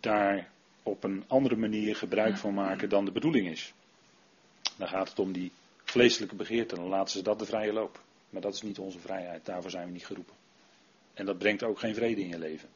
[0.00, 0.50] daar
[0.82, 3.72] op een andere manier gebruik van maken dan de bedoeling is.
[4.76, 5.52] Dan gaat het om die
[5.96, 8.00] vleeselijke begeerte, dan laten ze dat de vrije loop.
[8.30, 10.34] Maar dat is niet onze vrijheid, daarvoor zijn we niet geroepen.
[11.14, 12.68] En dat brengt ook geen vrede in je leven.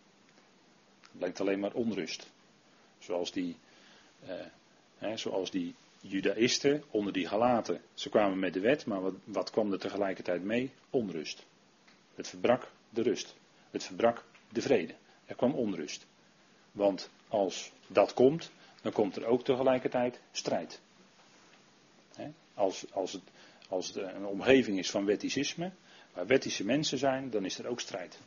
[1.01, 2.31] Het brengt alleen maar onrust.
[2.99, 3.57] Zoals die,
[4.27, 4.35] eh,
[4.99, 7.81] hè, zoals die judaïsten onder die galaten.
[7.95, 10.71] Ze kwamen met de wet, maar wat, wat kwam er tegelijkertijd mee?
[10.91, 11.45] Onrust.
[12.15, 13.35] Het verbrak de rust.
[13.71, 14.95] Het verbrak de vrede.
[15.27, 16.07] Er kwam onrust.
[16.73, 18.51] Want als dat komt,
[18.83, 20.81] dan komt er ook tegelijkertijd strijd.
[22.61, 23.23] Als, als, het,
[23.69, 25.71] als een omgeving is van wetticisme,
[26.13, 28.19] waar wettische mensen zijn, dan is er ook strijd.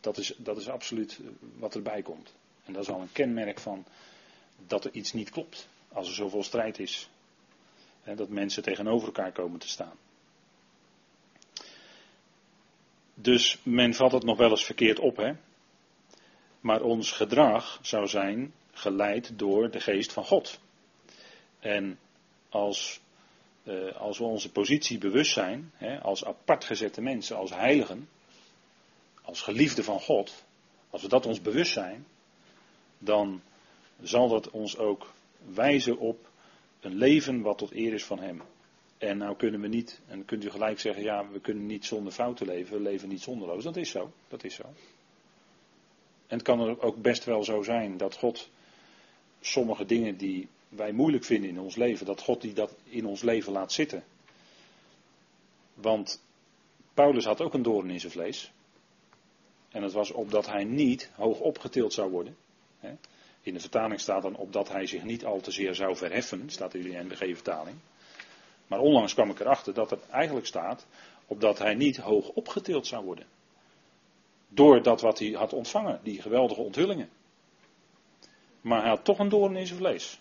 [0.00, 1.26] Dat is, dat is absoluut eh,
[1.58, 2.34] wat erbij komt.
[2.64, 3.84] En dat is al een kenmerk van
[4.66, 5.68] dat er iets niet klopt.
[5.88, 7.08] Als er zoveel strijd is.
[8.02, 9.96] Hè, dat mensen tegenover elkaar komen te staan.
[13.14, 15.32] Dus men vat het nog wel eens verkeerd op, hè.
[16.60, 20.60] Maar ons gedrag zou zijn geleid door de geest van God.
[21.58, 21.98] En
[22.50, 23.00] als,
[23.62, 28.08] eh, als we onze positie bewust zijn, hè, als apart gezette mensen, als heiligen,
[29.22, 30.44] als geliefde van God,
[30.90, 32.06] als we dat ons bewust zijn,
[32.98, 33.42] dan
[34.02, 35.12] zal dat ons ook
[35.54, 36.28] wijzen op
[36.80, 38.42] een leven wat tot eer is van Hem.
[38.98, 42.12] En nou kunnen we niet, en kunt u gelijk zeggen, ja, we kunnen niet zonder
[42.12, 43.64] fouten leven, we leven niet zonderloos.
[43.64, 44.64] Dat is zo, dat is zo.
[46.26, 48.48] En het kan ook best wel zo zijn dat God
[49.40, 53.22] sommige dingen die wij moeilijk vinden in ons leven, dat God die dat in ons
[53.22, 54.04] leven laat zitten.
[55.74, 56.22] Want
[56.94, 58.52] Paulus had ook een doorn in zijn vlees.
[59.70, 62.36] En dat was opdat hij niet hoog opgetild zou worden.
[63.42, 66.74] In de vertaling staat dan opdat hij zich niet al te zeer zou verheffen, staat
[66.74, 67.76] in de NBG-vertaling.
[68.66, 70.86] Maar onlangs kwam ik erachter dat het eigenlijk staat
[71.26, 73.26] opdat hij niet hoog opgetild zou worden.
[74.48, 77.08] Door dat wat hij had ontvangen, die geweldige onthullingen.
[78.60, 80.20] Maar hij had toch een doorn in zijn vlees.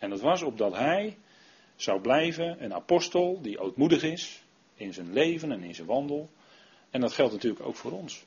[0.00, 1.16] En dat was opdat hij
[1.76, 4.42] zou blijven een apostel die ootmoedig is
[4.74, 6.30] in zijn leven en in zijn wandel.
[6.90, 8.24] En dat geldt natuurlijk ook voor ons.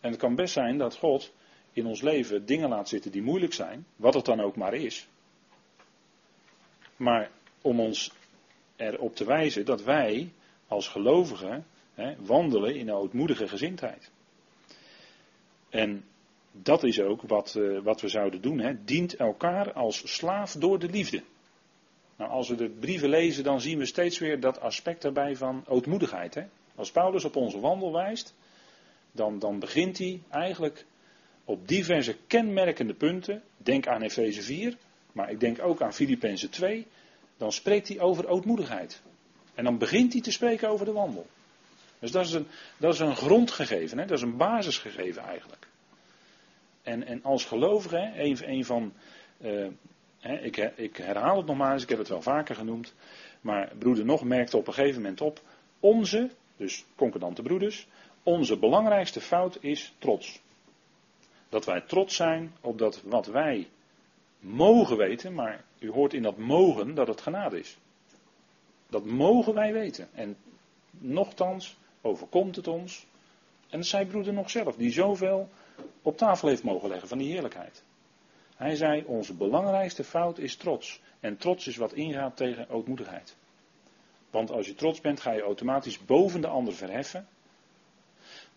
[0.00, 1.32] En het kan best zijn dat God
[1.72, 5.08] in ons leven dingen laat zitten die moeilijk zijn, wat het dan ook maar is.
[6.96, 7.30] Maar
[7.62, 8.12] om ons
[8.76, 10.32] erop te wijzen dat wij
[10.66, 14.10] als gelovigen hè, wandelen in een ootmoedige gezindheid.
[15.68, 16.04] En
[16.52, 18.58] dat is ook wat, uh, wat we zouden doen.
[18.58, 18.84] Hè.
[18.84, 21.22] Dient elkaar als slaaf door de liefde.
[22.16, 25.64] Nou, als we de brieven lezen, dan zien we steeds weer dat aspect erbij van
[25.66, 26.34] ootmoedigheid.
[26.34, 26.42] Hè.
[26.74, 28.34] Als Paulus op onze wandel wijst,
[29.12, 30.84] dan, dan begint hij eigenlijk
[31.44, 33.42] op diverse kenmerkende punten.
[33.56, 34.76] Denk aan Efeze 4,
[35.12, 36.86] maar ik denk ook aan Filippenzen 2.
[37.36, 39.02] Dan spreekt hij over ootmoedigheid.
[39.54, 41.26] En dan begint hij te spreken over de wandel.
[41.98, 44.06] Dus dat is een, dat is een grondgegeven, hè?
[44.06, 45.68] dat is een basisgegeven eigenlijk.
[46.82, 48.92] En, en als gelovige, hè, een, van,
[49.40, 49.68] uh,
[50.18, 52.94] hè, ik, ik herhaal het nog maar eens, ik heb het wel vaker genoemd.
[53.40, 55.40] Maar broeder nog merkte op een gegeven moment op,
[55.80, 57.86] onze, dus concordante broeders,
[58.22, 60.40] onze belangrijkste fout is trots.
[61.48, 63.68] Dat wij trots zijn op dat wat wij
[64.38, 67.78] mogen weten, maar u hoort in dat mogen dat het genade is.
[68.88, 70.08] Dat mogen wij weten.
[70.12, 70.36] En
[70.90, 73.06] nochtans overkomt het ons.
[73.68, 75.48] En het zei broeder nog zelf, die zoveel
[76.02, 77.82] op tafel heeft mogen leggen van die heerlijkheid.
[78.56, 81.00] Hij zei, onze belangrijkste fout is trots.
[81.20, 83.36] En trots is wat ingaat tegen ootmoedigheid.
[84.30, 87.26] Want als je trots bent, ga je automatisch boven de ander verheffen.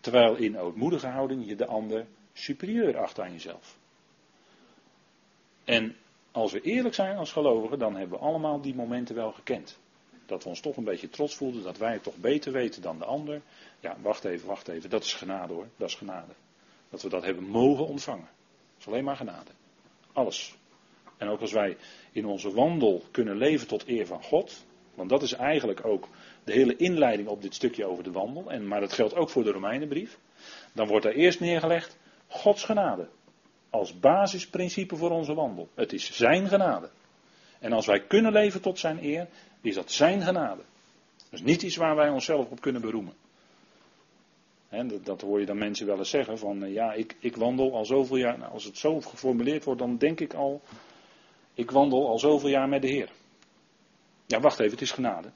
[0.00, 3.76] Terwijl in ootmoedige houding je de ander superieur acht aan jezelf.
[5.64, 5.96] En
[6.32, 9.78] als we eerlijk zijn als gelovigen, dan hebben we allemaal die momenten wel gekend.
[10.26, 12.98] Dat we ons toch een beetje trots voelden, dat wij het toch beter weten dan
[12.98, 13.40] de ander.
[13.80, 14.90] Ja, wacht even, wacht even.
[14.90, 16.32] Dat is genade hoor, dat is genade.
[16.94, 18.28] Dat we dat hebben mogen ontvangen.
[18.72, 19.50] Dat is alleen maar genade.
[20.12, 20.54] Alles.
[21.16, 21.76] En ook als wij
[22.12, 24.64] in onze wandel kunnen leven tot eer van God.
[24.94, 26.08] Want dat is eigenlijk ook
[26.44, 28.50] de hele inleiding op dit stukje over de wandel.
[28.50, 30.18] En, maar dat geldt ook voor de Romeinenbrief.
[30.72, 33.08] Dan wordt er eerst neergelegd Gods genade.
[33.70, 35.68] Als basisprincipe voor onze wandel.
[35.74, 36.90] Het is zijn genade.
[37.58, 39.28] En als wij kunnen leven tot zijn eer,
[39.60, 40.62] is dat zijn genade.
[41.30, 43.23] Dus niet iets waar wij onszelf op kunnen beroemen.
[45.02, 47.84] Dat, hoor je dan mensen wel eens zeggen van eh, ja, ik, ik wandel al
[47.84, 48.38] zoveel jaar.
[48.38, 50.60] Nou, als het zo geformuleerd wordt, dan denk ik al,
[51.54, 53.10] ik wandel al zoveel jaar met de Heer.
[54.26, 55.28] Ja, wacht even, het is genade.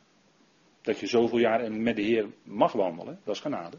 [0.81, 3.77] Dat je zoveel jaar met de Heer mag wandelen, dat is genade.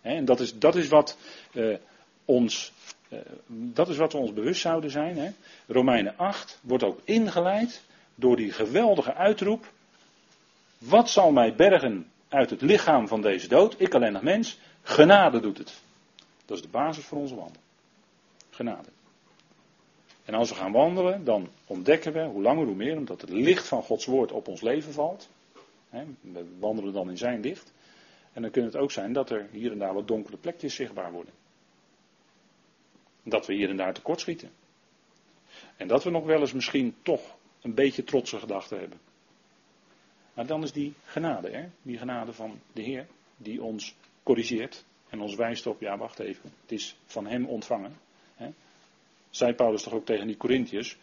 [0.00, 1.18] En dat is, dat is wat
[1.52, 1.76] uh,
[2.24, 2.72] ons,
[3.08, 5.18] uh, dat is wat we ons bewust zouden zijn.
[5.18, 5.30] Hè.
[5.66, 7.82] Romeinen 8 wordt ook ingeleid
[8.14, 9.72] door die geweldige uitroep.
[10.78, 13.74] Wat zal mij bergen uit het lichaam van deze dood?
[13.78, 14.58] Ik alleen nog mens.
[14.82, 15.80] Genade doet het.
[16.44, 17.62] Dat is de basis voor onze wandel.
[18.50, 18.88] Genade.
[20.24, 23.66] En als we gaan wandelen, dan ontdekken we, hoe langer hoe meer, omdat het licht
[23.66, 25.28] van Gods woord op ons leven valt.
[26.20, 27.72] we wandelen dan in zijn licht.
[28.32, 31.12] En dan kan het ook zijn dat er hier en daar wat donkere plekjes zichtbaar
[31.12, 31.32] worden.
[33.22, 34.50] Dat we hier en daar tekortschieten.
[35.76, 38.98] En dat we nog wel eens misschien toch een beetje trotse gedachten hebben.
[40.40, 41.68] Maar dan is die genade, hè?
[41.82, 46.52] die genade van de Heer, die ons corrigeert en ons wijst op, ja wacht even,
[46.60, 47.96] het is van Hem ontvangen.
[48.36, 48.50] Hè?
[49.30, 50.96] Zei Paulus toch ook tegen die Corinthiërs,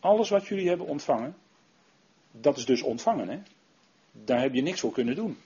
[0.00, 1.36] alles wat jullie hebben ontvangen,
[2.30, 3.28] dat is dus ontvangen.
[3.28, 3.38] Hè?
[4.12, 5.38] Daar heb je niks voor kunnen doen.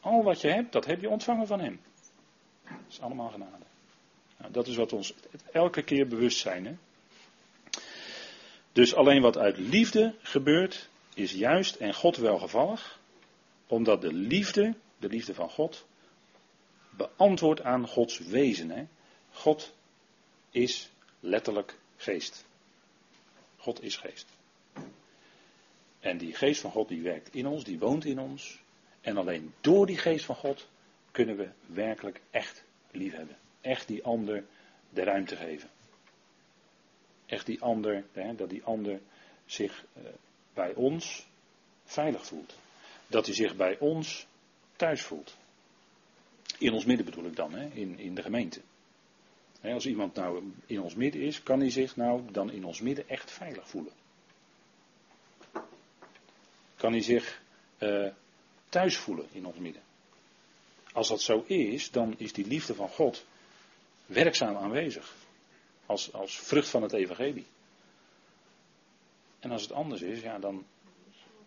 [0.00, 1.80] Al wat je hebt, dat heb je ontvangen van Hem.
[2.64, 3.64] Dat is allemaal genade.
[4.38, 5.14] Nou, dat is wat ons
[5.52, 6.66] elke keer bewust zijn.
[6.66, 6.74] Hè?
[8.72, 13.00] Dus alleen wat uit liefde gebeurt, is juist en God welgevallig,
[13.66, 15.86] omdat de liefde, de liefde van God,
[16.90, 18.70] beantwoordt aan Gods wezen.
[18.70, 18.86] Hè?
[19.30, 19.74] God
[20.50, 22.44] is letterlijk geest.
[23.56, 24.26] God is geest.
[26.00, 28.60] En die geest van God die werkt in ons, die woont in ons.
[29.00, 30.68] En alleen door die geest van God
[31.10, 33.36] kunnen we werkelijk echt lief hebben.
[33.60, 34.44] Echt die ander
[34.90, 35.70] de ruimte geven.
[37.26, 39.00] Echt die ander, hè, dat die ander
[39.46, 40.02] zich eh,
[40.56, 41.26] bij ons
[41.84, 42.54] veilig voelt.
[43.06, 44.26] Dat hij zich bij ons
[44.76, 45.36] thuis voelt.
[46.58, 48.60] In ons midden bedoel ik dan, hè, in, in de gemeente.
[49.62, 53.08] als iemand nou in ons midden is, kan hij zich nou dan in ons midden
[53.08, 53.92] echt veilig voelen.
[56.76, 57.42] Kan hij zich
[57.78, 58.08] uh,
[58.68, 59.82] thuis voelen in ons midden.
[60.92, 63.24] Als dat zo is, dan is die liefde van God
[64.06, 65.14] werkzaam aanwezig.
[65.86, 67.46] Als, als vrucht van het evangelie.
[69.46, 70.64] En als het anders is, ja, dan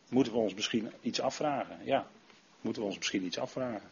[0.09, 1.79] moeten we ons misschien iets afvragen.
[1.83, 2.07] Ja,
[2.61, 3.89] moeten we ons misschien iets afvragen.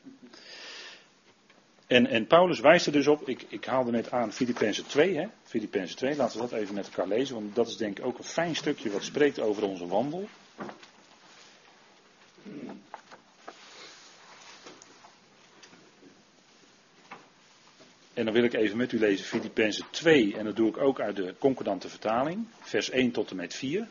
[1.87, 5.27] En, en Paulus wijst er dus op, ik, ik haalde net aan Filippenzen 2, hè?
[5.43, 8.17] Filippenzen 2, laten we dat even met elkaar lezen, want dat is denk ik ook
[8.17, 10.27] een fijn stukje wat spreekt over onze wandel.
[18.13, 20.99] En dan wil ik even met u lezen Filippenzen 2, en dat doe ik ook
[20.99, 23.87] uit de concordante vertaling, vers 1 tot en met 4.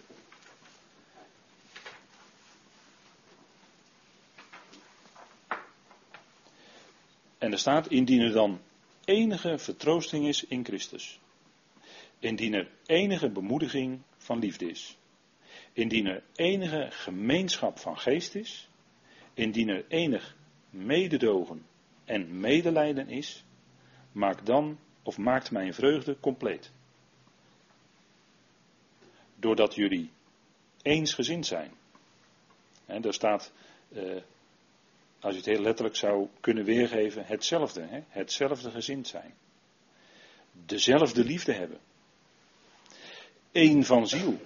[7.46, 8.60] En er staat, indien er dan
[9.04, 11.20] enige vertroosting is in Christus.
[12.18, 14.96] Indien er enige bemoediging van liefde is.
[15.72, 18.68] Indien er enige gemeenschap van geest is.
[19.34, 20.36] Indien er enig
[20.70, 21.66] mededogen
[22.04, 23.44] en medelijden is
[24.12, 26.70] maak dan of maakt mijn vreugde compleet.
[29.36, 30.10] Doordat jullie
[30.82, 31.72] eensgezind zijn.
[32.86, 33.52] En daar staat,
[33.88, 34.22] eh,
[35.26, 37.80] als je het heel letterlijk zou kunnen weergeven, hetzelfde.
[37.80, 38.02] Hè?
[38.08, 39.34] Hetzelfde gezind zijn.
[40.52, 41.78] Dezelfde liefde hebben.
[43.52, 44.40] Eén van ziel.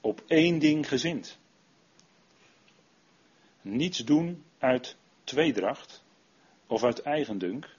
[0.00, 1.38] op één ding gezind.
[3.60, 6.04] Niets doen uit tweedracht
[6.66, 7.76] of uit eigendunk,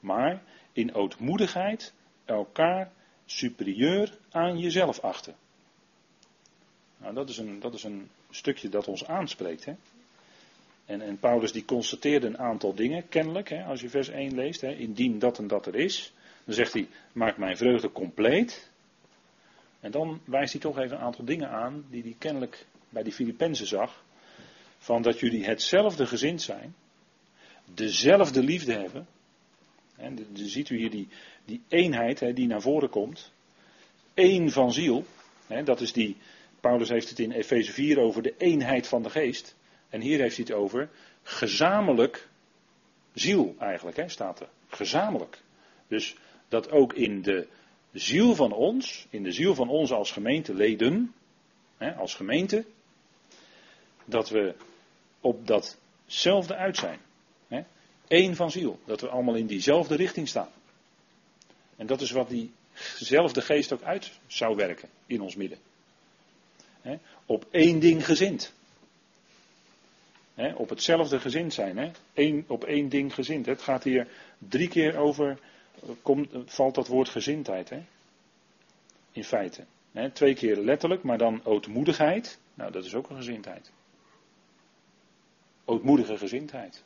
[0.00, 0.42] maar
[0.72, 1.94] in ootmoedigheid
[2.24, 2.92] elkaar
[3.26, 5.36] superieur aan jezelf achten.
[6.96, 9.64] Nou, dat is een, dat is een stukje dat ons aanspreekt.
[9.64, 9.74] Hè?
[10.88, 14.60] En, en, Paulus die constateerde een aantal dingen, kennelijk, hè, als je vers 1 leest,
[14.60, 16.12] hè, indien dat en dat er is.
[16.44, 18.70] Dan zegt hij, maak mijn vreugde compleet.
[19.80, 23.12] En dan wijst hij toch even een aantal dingen aan die hij kennelijk bij die
[23.12, 24.04] Filippenzen zag.
[24.78, 26.74] Van dat jullie hetzelfde gezind zijn,
[27.74, 29.06] dezelfde liefde hebben.
[29.96, 31.08] En dan ziet u hier die,
[31.44, 33.32] die eenheid hè, die naar voren komt.
[34.14, 35.04] Eén van ziel.
[35.46, 36.16] Hè, dat is die,
[36.60, 39.56] Paulus heeft het in Efeze 4 over de eenheid van de geest.
[39.88, 40.90] En hier heeft hij het over
[41.22, 42.28] gezamenlijk
[43.14, 44.48] ziel eigenlijk, hè, staat er.
[44.68, 45.42] Gezamenlijk.
[45.88, 46.16] Dus
[46.48, 47.46] dat ook in de
[47.92, 51.14] ziel van ons, in de ziel van ons als gemeenteleden,
[51.76, 52.64] hè, als gemeente,
[54.04, 54.54] dat we
[55.20, 56.98] op datzelfde uit zijn.
[57.48, 57.62] Hè.
[58.08, 58.78] Eén van ziel.
[58.84, 60.50] Dat we allemaal in diezelfde richting staan.
[61.76, 65.58] En dat is wat diezelfde geest ook uit zou werken in ons midden.
[67.26, 68.52] Op één ding gezind.
[70.54, 71.76] Op hetzelfde gezind zijn.
[71.76, 71.90] Hè.
[72.46, 73.46] Op één ding gezind.
[73.46, 74.08] Het gaat hier
[74.38, 75.38] drie keer over
[76.02, 77.70] komt, valt dat woord gezindheid.
[77.70, 77.82] Hè?
[79.12, 79.64] In feite.
[80.12, 82.38] Twee keer letterlijk, maar dan ootmoedigheid.
[82.54, 83.70] Nou, dat is ook een gezindheid.
[85.64, 86.82] Ootmoedige gezindheid.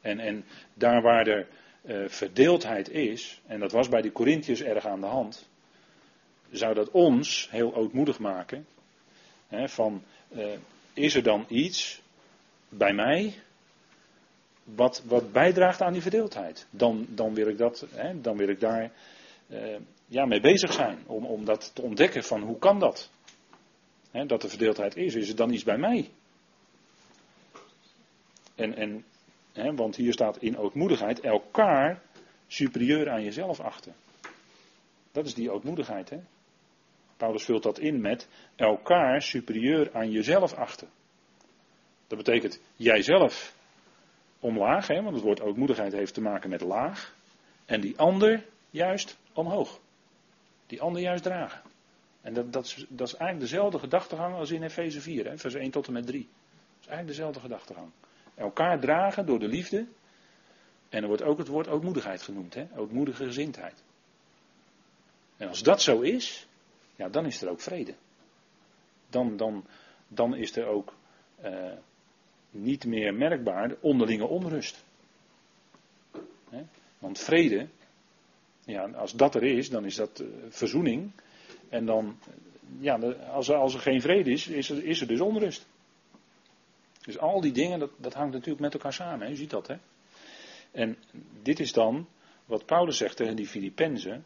[0.00, 0.44] En, en
[0.74, 1.48] daar waar er
[1.84, 5.48] uh, verdeeldheid is, en dat was bij de Corinthiërs erg aan de hand,
[6.50, 8.66] zou dat ons heel ootmoedig maken.
[9.64, 10.02] Van,
[10.92, 12.01] is er dan iets
[12.76, 13.34] bij mij
[14.64, 16.66] wat, wat bijdraagt aan die verdeeldheid.
[16.70, 18.92] Dan, dan, wil, ik dat, hè, dan wil ik daar
[19.48, 20.98] uh, ja, mee bezig zijn.
[21.06, 23.10] Om, om dat te ontdekken van hoe kan dat?
[24.10, 25.14] Hè, dat er verdeeldheid is.
[25.14, 26.10] Is het dan iets bij mij?
[28.54, 29.04] En, en,
[29.52, 32.02] hè, want hier staat in ootmoedigheid elkaar
[32.46, 33.94] superieur aan jezelf achten.
[35.12, 36.10] Dat is die ootmoedigheid.
[36.10, 36.18] Hè?
[37.16, 40.88] Paulus vult dat in met elkaar superieur aan jezelf achten.
[42.12, 43.56] Dat betekent jijzelf
[44.40, 47.14] omlaag, hè, want het woord ootmoedigheid heeft te maken met laag.
[47.64, 49.80] En die ander juist omhoog.
[50.66, 51.62] Die ander juist dragen.
[52.20, 55.86] En dat, dat, is, eigenlijk dezelfde gedachtegang als in Efeze 4, hè, vers 1 tot
[55.86, 56.20] en met 3.
[56.20, 56.30] Dat
[56.80, 57.90] is eigenlijk dezelfde gedachtegang.
[58.34, 59.86] Elkaar dragen door de liefde.
[60.88, 63.82] En er wordt ook het woord ootmoedigheid genoemd, hè, ootmoedige gezindheid.
[65.36, 66.46] En als dat zo is,
[66.96, 67.94] ja, dan is er ook vrede.
[69.10, 69.66] Dan, dan,
[70.08, 70.94] dan is er ook
[71.44, 71.72] uh,
[72.52, 74.84] niet meer merkbaar de onderlinge onrust.
[77.02, 77.68] Want vrede,
[78.64, 81.10] ja, als dat er is, dan is dat uh, verzoening.
[81.68, 82.18] En dan,
[82.78, 82.98] ja,
[83.32, 85.66] als er, als er geen vrede is, is er, is er dus onrust.
[87.04, 89.26] Dus al die dingen, dat, dat hangt natuurlijk met elkaar samen.
[89.26, 89.32] Hè?
[89.32, 89.76] U ziet dat, hè?
[90.70, 90.96] En
[91.42, 92.08] dit is dan
[92.44, 94.24] wat Paulus zegt tegen die Filippenzen.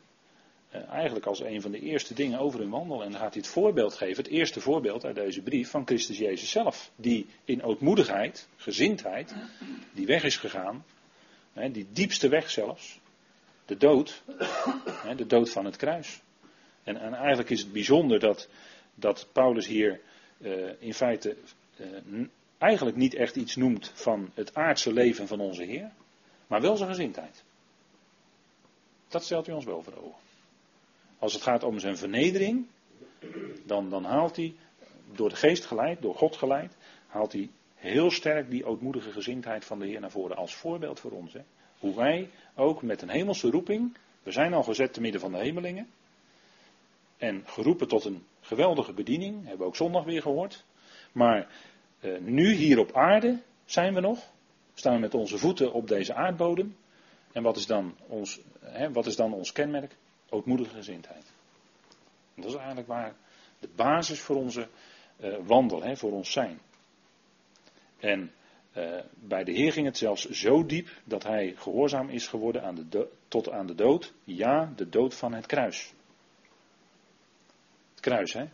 [0.76, 3.02] Eh, eigenlijk als een van de eerste dingen over hun wandel.
[3.02, 6.18] En dan gaat hij het voorbeeld geven, het eerste voorbeeld uit deze brief van Christus
[6.18, 6.90] Jezus zelf.
[6.96, 9.34] Die in ootmoedigheid, gezindheid,
[9.92, 10.84] die weg is gegaan.
[11.52, 13.00] Hè, die diepste weg zelfs.
[13.66, 14.22] De dood.
[15.06, 16.20] Hè, de dood van het kruis.
[16.84, 18.48] En, en, eigenlijk is het bijzonder dat,
[18.94, 20.00] dat Paulus hier
[20.38, 21.36] uh, in feite
[21.76, 22.26] uh,
[22.58, 25.90] eigenlijk niet echt iets noemt van het aardse leven van onze Heer.
[26.46, 27.44] Maar wel zijn gezindheid.
[29.08, 30.25] Dat stelt u ons wel voor ogen.
[31.18, 32.66] Als het gaat om zijn vernedering,
[33.64, 34.54] dan, dan haalt hij,
[35.12, 39.78] door de geest geleid, door God geleid, haalt hij heel sterk die ootmoedige gezindheid van
[39.78, 41.32] de Heer naar voren als voorbeeld voor ons.
[41.32, 41.40] Hè.
[41.78, 45.38] Hoe wij ook met een hemelse roeping, we zijn al gezet te midden van de
[45.38, 45.88] hemelingen,
[47.16, 50.64] en geroepen tot een geweldige bediening, hebben we ook zondag weer gehoord.
[51.12, 51.48] Maar
[52.00, 54.30] eh, nu hier op aarde zijn we nog,
[54.74, 56.76] staan we met onze voeten op deze aardbodem.
[57.32, 59.96] En wat is dan ons, hè, wat is dan ons kenmerk?
[60.28, 61.32] Ootmoedige gezindheid.
[62.34, 63.14] Dat is eigenlijk waar
[63.58, 64.68] de basis voor onze
[65.20, 66.60] uh, wandel, hè, voor ons zijn.
[67.98, 68.32] En
[68.76, 72.74] uh, bij de Heer ging het zelfs zo diep dat hij gehoorzaam is geworden aan
[72.74, 74.12] de tot aan de dood.
[74.24, 75.92] Ja, de dood van het kruis.
[77.90, 78.44] Het kruis, hè?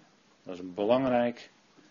[0.42, 1.50] Dat is een belangrijk,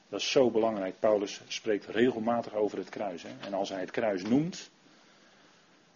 [0.09, 0.99] dat is zo belangrijk.
[0.99, 3.23] Paulus spreekt regelmatig over het kruis.
[3.23, 3.29] Hè?
[3.39, 4.71] En als hij het kruis noemt,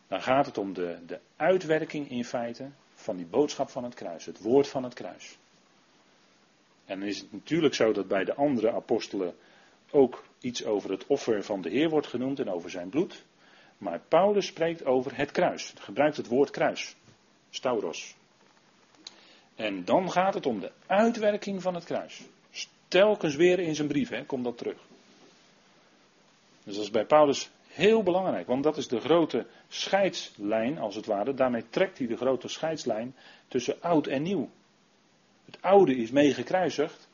[0.07, 2.69] dan gaat het om de, de uitwerking in feite
[3.05, 5.37] van die boodschap van het kruis, het woord van het kruis.
[6.85, 9.35] En dan is het natuurlijk zo dat bij de andere apostelen
[9.91, 13.23] ook iets over het offer van de Heer wordt genoemd en over zijn bloed.
[13.77, 15.73] Maar Paulus spreekt over het kruis.
[15.79, 16.95] Gebruikt het woord kruis.
[17.49, 18.15] Stauros.
[19.55, 22.23] En dan gaat het om de uitwerking van het kruis.
[22.87, 24.77] Telkens weer in zijn brief, hè, komt dat terug.
[26.63, 31.33] Dus is bij Paulus heel belangrijk, want dat is de grote scheidslijn, als het ware.
[31.33, 33.15] Daarmee trekt hij de grote scheidslijn
[33.47, 34.49] tussen oud en nieuw.
[35.45, 37.07] Het oude is mee gekruisigd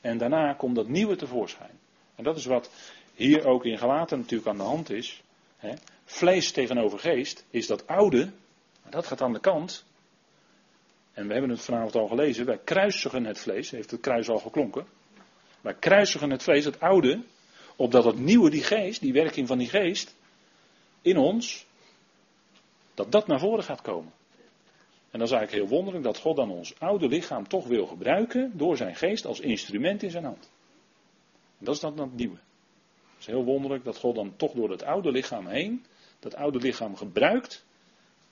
[0.00, 1.78] en daarna komt dat nieuwe tevoorschijn.
[2.14, 2.70] En dat is wat
[3.14, 5.22] hier ook in Galaten natuurlijk aan de hand is.
[5.56, 5.74] Hè.
[6.04, 8.30] Vlees tegenover geest is dat oude,
[8.90, 9.84] dat gaat aan de kant.
[11.12, 14.38] En we hebben het vanavond al gelezen, wij kruisigen het vlees, heeft het kruis al
[14.38, 14.86] geklonken.
[15.60, 17.22] Wij kruisigen het vlees, het oude,
[17.76, 20.14] opdat het nieuwe, die geest, die werking van die geest,
[21.02, 21.66] in ons,
[22.94, 24.12] dat dat naar voren gaat komen.
[25.10, 28.52] En dat is eigenlijk heel wonderlijk dat God dan ons oude lichaam toch wil gebruiken
[28.54, 30.50] door zijn geest als instrument in zijn hand.
[31.58, 32.36] Dat is dan het nieuwe.
[32.36, 35.84] Het is heel wonderlijk dat God dan toch door het oude lichaam heen,
[36.18, 37.64] dat oude lichaam gebruikt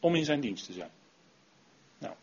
[0.00, 0.90] om in zijn dienst te zijn.
[1.98, 2.14] Nou.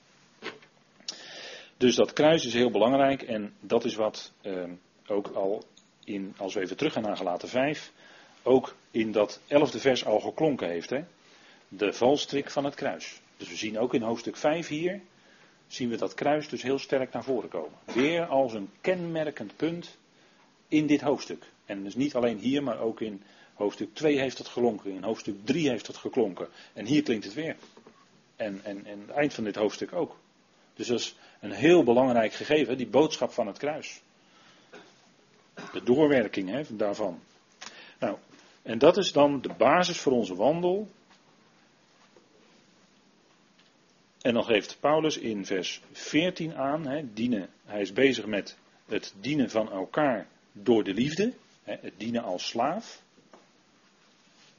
[1.78, 4.70] Dus dat kruis is heel belangrijk en dat is wat eh,
[5.08, 5.64] ook al
[6.04, 7.92] in, als we even teruggaan naar gelaten 5,
[8.44, 10.90] ook in dat elfde vers al geklonken heeft.
[10.90, 11.04] Hè?
[11.68, 13.22] De valstrik van het kruis.
[13.38, 15.02] Dus we zien ook in hoofdstuk 5 hier,
[15.68, 17.80] zien we dat kruis dus heel sterk naar voren komen.
[17.94, 19.98] Weer als een kenmerkend punt
[20.68, 21.46] in dit hoofdstuk.
[21.66, 23.22] En dus niet alleen hier, maar ook in
[23.54, 26.48] hoofdstuk 2 heeft het geklonken, in hoofdstuk 3 heeft het geklonken.
[26.74, 27.56] En hier klinkt het weer.
[28.36, 30.18] En, en, en het eind van dit hoofdstuk ook.
[30.74, 34.02] Dus dat is een heel belangrijk gegeven, die boodschap van het kruis.
[35.74, 37.20] De doorwerking hè, daarvan.
[38.00, 38.18] Nou,
[38.62, 40.88] en dat is dan de basis voor onze wandel.
[44.22, 49.14] En dan geeft Paulus in vers 14 aan, hè, dienen, hij is bezig met het
[49.20, 51.34] dienen van elkaar door de liefde,
[51.64, 53.02] hè, het dienen als slaaf.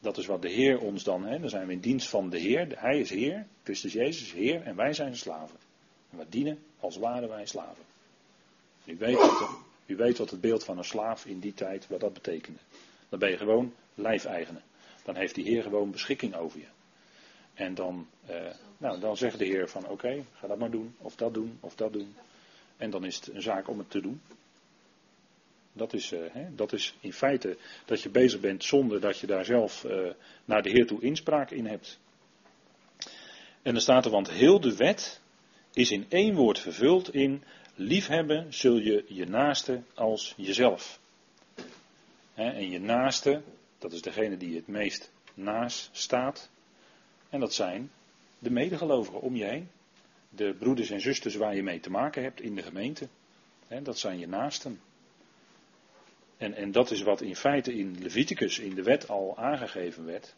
[0.01, 2.39] Dat is wat de Heer ons dan, hè, dan zijn we in dienst van de
[2.39, 5.57] Heer, hij is Heer, Christus Jezus is Heer en wij zijn slaven.
[6.11, 7.85] En we dienen als waren wij slaven.
[8.85, 9.51] U weet, wat,
[9.87, 12.59] u weet wat het beeld van een slaaf in die tijd, wat dat betekende.
[13.09, 14.61] Dan ben je gewoon lijfeigene.
[15.05, 16.67] Dan heeft die Heer gewoon beschikking over je.
[17.55, 21.17] En dan, eh, nou, dan zegt de Heer van oké, ga dat maar doen, of
[21.17, 22.15] dat doen, of dat doen.
[22.77, 24.21] En dan is het een zaak om het te doen.
[25.73, 29.45] Dat is, hè, dat is in feite dat je bezig bent zonder dat je daar
[29.45, 30.11] zelf uh,
[30.45, 31.99] naar de Heer toe inspraak in hebt.
[33.63, 35.21] En dan staat er, want heel de wet
[35.73, 37.43] is in één woord vervuld in
[37.75, 41.01] liefhebben zul je je naaste als jezelf.
[42.35, 43.43] En je naaste,
[43.79, 46.51] dat is degene die het meest naast staat,
[47.29, 47.91] en dat zijn
[48.39, 49.69] de medegelovigen om je heen.
[50.29, 53.09] De broeders en zusters waar je mee te maken hebt in de gemeente.
[53.83, 54.81] Dat zijn je naasten.
[56.37, 60.35] En, en dat is wat in feite in Leviticus, in de wet al aangegeven werd.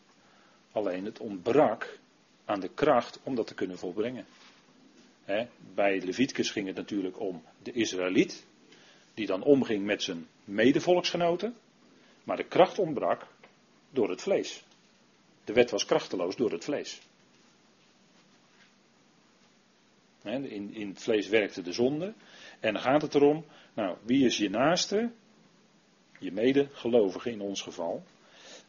[0.72, 1.98] Alleen het ontbrak
[2.44, 4.26] aan de kracht om dat te kunnen volbrengen.
[5.74, 8.46] Bij Leviticus ging het natuurlijk om de Israëliet,
[9.14, 11.56] die dan omging met zijn medevolksgenoten.
[12.24, 13.26] Maar de kracht ontbrak
[13.90, 14.64] door het vlees.
[15.44, 17.00] De wet was krachteloos door het vlees.
[20.22, 22.14] In, in het vlees werkte de zonde.
[22.60, 23.44] En dan gaat het erom,
[23.74, 25.10] nou, wie is je naaste?
[26.18, 28.02] Je medegelovige in ons geval.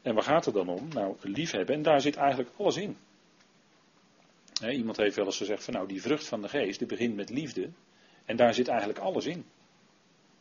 [0.01, 0.87] En waar gaat het dan om?
[0.87, 1.75] Nou, liefhebben.
[1.75, 2.97] En daar zit eigenlijk alles in.
[4.71, 7.29] Iemand heeft wel eens gezegd van nou, die vrucht van de geest, die begint met
[7.29, 7.69] liefde.
[8.25, 9.45] En daar zit eigenlijk alles in.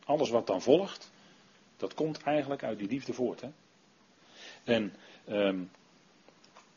[0.05, 1.11] Alles wat dan volgt,
[1.77, 3.41] dat komt eigenlijk uit die liefde voort.
[3.41, 3.49] Hè?
[4.63, 4.93] En
[5.29, 5.69] um,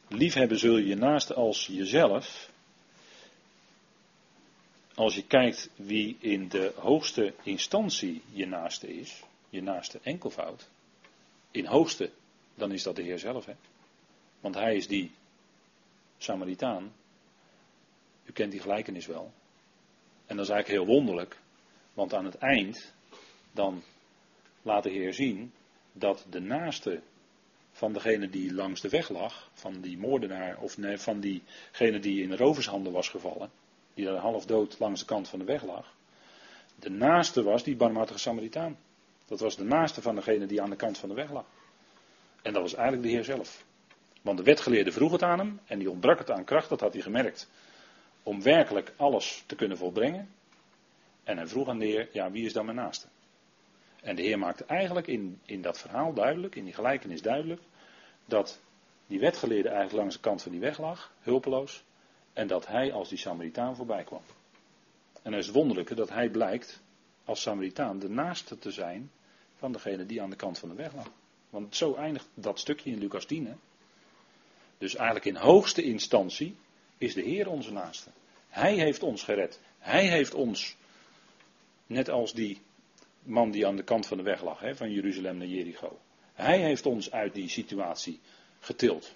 [0.08, 2.50] Liefhebben zul je je naaste als jezelf.
[4.94, 10.68] Als je kijkt wie in de hoogste instantie je naaste is, je naaste enkelvoud.
[11.50, 12.10] In hoogste,
[12.54, 13.44] dan is dat de Heer zelf.
[13.44, 13.52] Hè?
[14.40, 15.10] Want hij is die
[16.18, 16.92] Samaritaan.
[18.28, 19.32] U kent die gelijkenis wel.
[20.26, 21.36] En dat is eigenlijk heel wonderlijk.
[21.94, 22.94] Want aan het eind,
[23.52, 23.82] dan
[24.62, 25.52] laat de Heer zien
[25.92, 27.00] dat de naaste
[27.72, 32.22] van degene die langs de weg lag, van die moordenaar, of nee, van diegene die
[32.22, 33.50] in rovershanden was gevallen,
[33.94, 35.94] die daar half dood langs de kant van de weg lag.
[36.74, 38.78] De naaste was die barmhartige Samaritaan.
[39.26, 41.44] Dat was de naaste van degene die aan de kant van de weg lag.
[42.42, 43.64] En dat was eigenlijk de Heer zelf.
[44.22, 46.92] Want de wetgeleerde vroeg het aan hem en die ontbrak het aan kracht, dat had
[46.92, 47.48] hij gemerkt,
[48.28, 50.28] om werkelijk alles te kunnen volbrengen.
[51.24, 53.06] En hij vroeg aan de Heer, ja wie is dan mijn naaste?
[54.02, 57.60] En de Heer maakte eigenlijk in, in dat verhaal duidelijk, in die gelijkenis duidelijk,
[58.24, 58.60] dat
[59.06, 61.84] die wetgeleerde eigenlijk langs de kant van die weg lag, hulpeloos,
[62.32, 64.22] en dat hij als die Samaritaan voorbij kwam.
[65.22, 66.82] En dan is het wonderlijke dat hij blijkt
[67.24, 69.10] als Samaritaan de naaste te zijn
[69.56, 71.10] van degene die aan de kant van de weg lag.
[71.50, 73.46] Want zo eindigt dat stukje in Lucas 10.
[73.46, 73.54] Hè?
[74.78, 76.56] Dus eigenlijk in hoogste instantie
[76.98, 78.10] is de Heer onze naaste.
[78.48, 79.60] Hij heeft ons gered.
[79.78, 80.76] Hij heeft ons,
[81.86, 82.60] net als die
[83.22, 85.98] man die aan de kant van de weg lag, hè, van Jeruzalem naar Jericho.
[86.32, 88.20] Hij heeft ons uit die situatie
[88.60, 89.14] getild.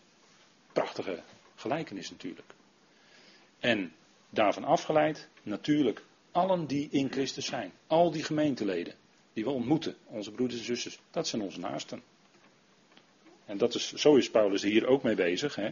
[0.72, 1.22] Prachtige
[1.54, 2.54] gelijkenis natuurlijk.
[3.58, 3.92] En
[4.30, 7.72] daarvan afgeleid, natuurlijk, allen die in Christus zijn.
[7.86, 8.94] Al die gemeenteleden
[9.32, 12.02] die we ontmoeten, onze broeders en zusters, dat zijn onze naasten.
[13.52, 15.54] En dat is, zo is Paulus hier ook mee bezig.
[15.54, 15.68] Hè?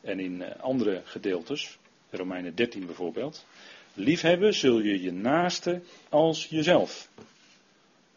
[0.00, 1.78] En in eh, andere gedeeltes,
[2.10, 3.46] Romeinen 13 bijvoorbeeld.
[3.94, 7.08] Liefhebben zul je je naaste als jezelf.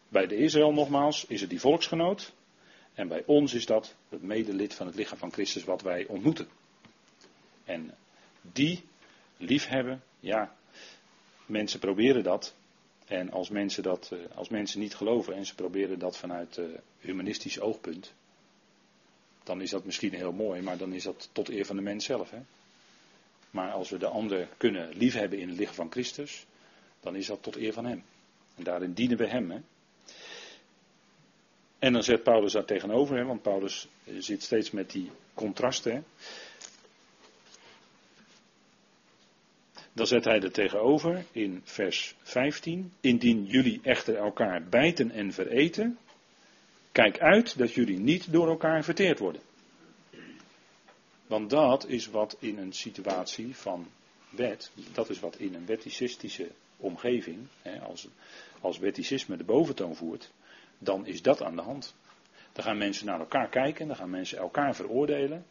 [0.08, 2.32] Bij de Israël nogmaals is het die volksgenoot.
[2.94, 6.48] En bij ons is dat het medelid van het lichaam van Christus wat wij ontmoeten.
[7.64, 7.94] En
[8.52, 8.84] die
[9.36, 10.56] liefhebben, ja,
[11.46, 12.54] mensen proberen dat.
[13.06, 16.66] En als mensen, dat, eh, als mensen niet geloven en ze proberen dat vanuit uh,
[17.00, 18.12] humanistisch oogpunt,
[19.48, 22.04] dan is dat misschien heel mooi, maar dan is dat tot eer van de mens
[22.04, 22.30] zelf.
[22.30, 22.38] Hè?
[23.50, 26.46] Maar als we de ander kunnen liefhebben in het lichaam van Christus,
[27.00, 28.04] dan is dat tot eer van Hem.
[28.54, 29.50] En daarin dienen we Hem.
[29.50, 29.58] Hè?
[31.78, 33.88] En dan zet Paulus daar tegenover, hè, want Paulus
[34.18, 35.92] zit steeds met die contrasten.
[35.92, 36.02] Hè?
[39.92, 42.92] Dan zet hij er tegenover in vers 15.
[43.00, 45.98] Indien jullie echter elkaar bijten en vereten,
[47.02, 49.42] kijk uit dat jullie niet door elkaar verteerd worden.
[51.26, 53.86] Want dat is wat in een situatie van
[54.30, 58.08] wet, dat is wat in een wetticistische omgeving, hè, als,
[58.60, 60.32] als wetticisme de boventoon voert,
[60.78, 61.94] dan is dat aan de hand.
[62.52, 65.46] Dan gaan mensen naar elkaar kijken, dan gaan mensen elkaar veroordelen,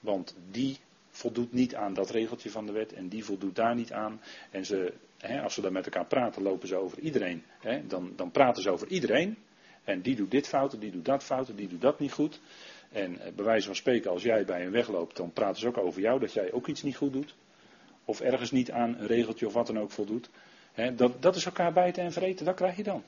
[0.00, 0.78] want die
[1.10, 4.20] voldoet niet aan dat regeltje van de wet en die voldoet daar niet aan.
[4.50, 7.42] En ze, hè, als ze dan met elkaar praten, lopen ze over iedereen.
[7.60, 9.36] Hè, dan, dan praten ze over iedereen.
[9.84, 12.40] En die doet dit fouten, die doet dat fouten, die doet dat niet goed.
[12.92, 15.78] En eh, bij wijze van spreken, als jij bij een wegloopt, dan praten ze ook
[15.78, 17.34] over jou dat jij ook iets niet goed doet.
[18.04, 20.28] Of ergens niet aan een regeltje of wat dan ook voldoet.
[20.94, 23.02] Dat, dat is elkaar bijten en vreten, dat krijg je dan.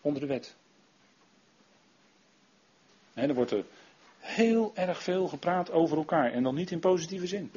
[0.00, 0.54] Onder de wet.
[3.12, 3.64] He, dan wordt er
[4.18, 7.50] heel erg veel gepraat over elkaar en dan niet in positieve zin.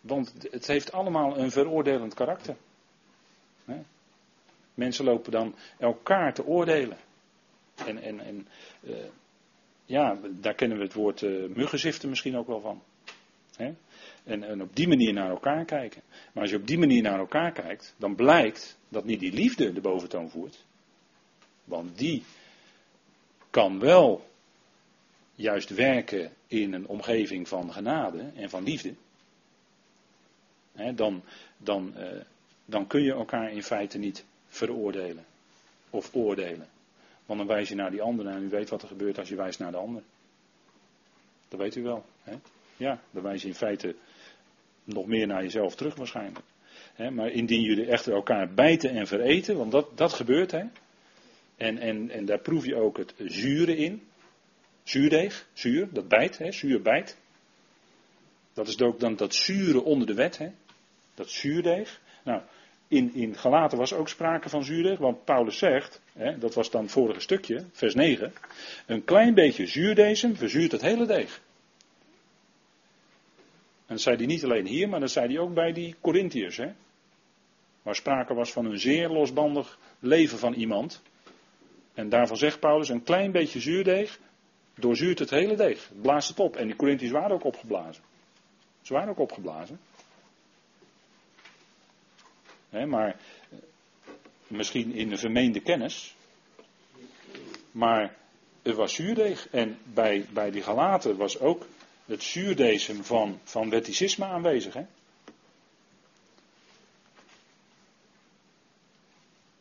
[0.00, 2.56] Want het heeft allemaal een veroordelend karakter.
[4.74, 6.98] Mensen lopen dan elkaar te oordelen.
[7.74, 8.48] En, en, en
[8.80, 8.96] uh,
[9.84, 12.82] ja, daar kennen we het woord uh, muggenziften misschien ook wel van.
[13.56, 13.74] Hè?
[14.24, 16.02] En, en op die manier naar elkaar kijken.
[16.32, 19.72] Maar als je op die manier naar elkaar kijkt, dan blijkt dat niet die liefde
[19.72, 20.64] de boventoon voert.
[21.64, 22.22] Want die
[23.50, 24.26] kan wel
[25.34, 28.94] juist werken in een omgeving van genade en van liefde.
[30.72, 31.22] Hè, dan,
[31.56, 32.20] dan, uh,
[32.64, 34.24] dan kun je elkaar in feite niet
[34.54, 35.24] veroordelen
[35.90, 36.68] of oordelen.
[37.26, 39.36] Want dan wijs je naar die ander en u weet wat er gebeurt als je
[39.36, 40.02] wijst naar de ander.
[41.48, 42.04] Dat weet u wel.
[42.22, 42.34] Hè?
[42.76, 43.94] Ja, dan wijs je in feite
[44.84, 46.44] nog meer naar jezelf terug waarschijnlijk.
[46.94, 47.10] Hè?
[47.10, 50.64] Maar indien jullie echter elkaar bijten en vereten, want dat, dat gebeurt hè.
[51.56, 54.02] En, en, en daar proef je ook het zure in.
[54.82, 57.16] Zuurdeeg, zuur, dat bijt, hè, zuur bijt.
[58.52, 60.50] Dat is ook dan dat zure onder de wet, hè.
[61.14, 62.00] Dat zuurdeeg.
[62.24, 62.42] Nou,
[62.94, 66.82] in, in Galaten was ook sprake van zuurdeeg, want Paulus zegt, hè, dat was dan
[66.82, 68.32] het vorige stukje, vers 9,
[68.86, 71.40] een klein beetje zuurdesem verzuurt het hele deeg.
[73.86, 76.60] En dat zei hij niet alleen hier, maar dat zei hij ook bij die Corinthiërs,
[77.82, 81.02] waar sprake was van een zeer losbandig leven van iemand.
[81.94, 84.18] En daarvan zegt Paulus, een klein beetje zuurdeeg
[84.74, 86.56] doorzuurt het hele deeg, blaast het op.
[86.56, 88.02] En die Corinthiërs waren ook opgeblazen.
[88.82, 89.78] Ze waren ook opgeblazen
[92.82, 93.08] maar
[93.50, 93.58] eh,
[94.46, 96.14] misschien in de vermeende kennis.
[97.70, 98.16] Maar
[98.62, 99.48] het was zuurdeeg.
[99.50, 101.66] En bij, bij die Galaten was ook
[102.06, 104.74] het zuurdesem van, van wetticisme aanwezig.
[104.74, 104.84] Hè?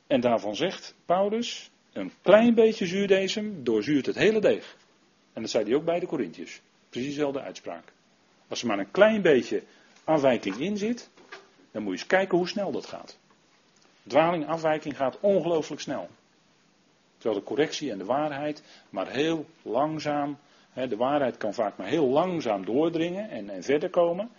[0.07, 4.77] En daarvan zegt Paulus, een klein beetje zuurdesem doorzuurt het hele deeg.
[5.33, 6.61] En dat zei hij ook bij de Corinthiërs.
[6.89, 7.93] Precies dezelfde uitspraak.
[8.47, 9.63] Als er maar een klein beetje
[10.03, 11.09] afwijking in zit,
[11.73, 13.17] dan moet je eens kijken hoe snel dat gaat.
[14.03, 16.09] Dwaling, afwijking gaat ongelooflijk snel.
[17.17, 20.37] Terwijl de correctie en de waarheid maar heel langzaam,
[20.71, 24.29] hè, de waarheid kan vaak maar heel langzaam doordringen en, en verder komen.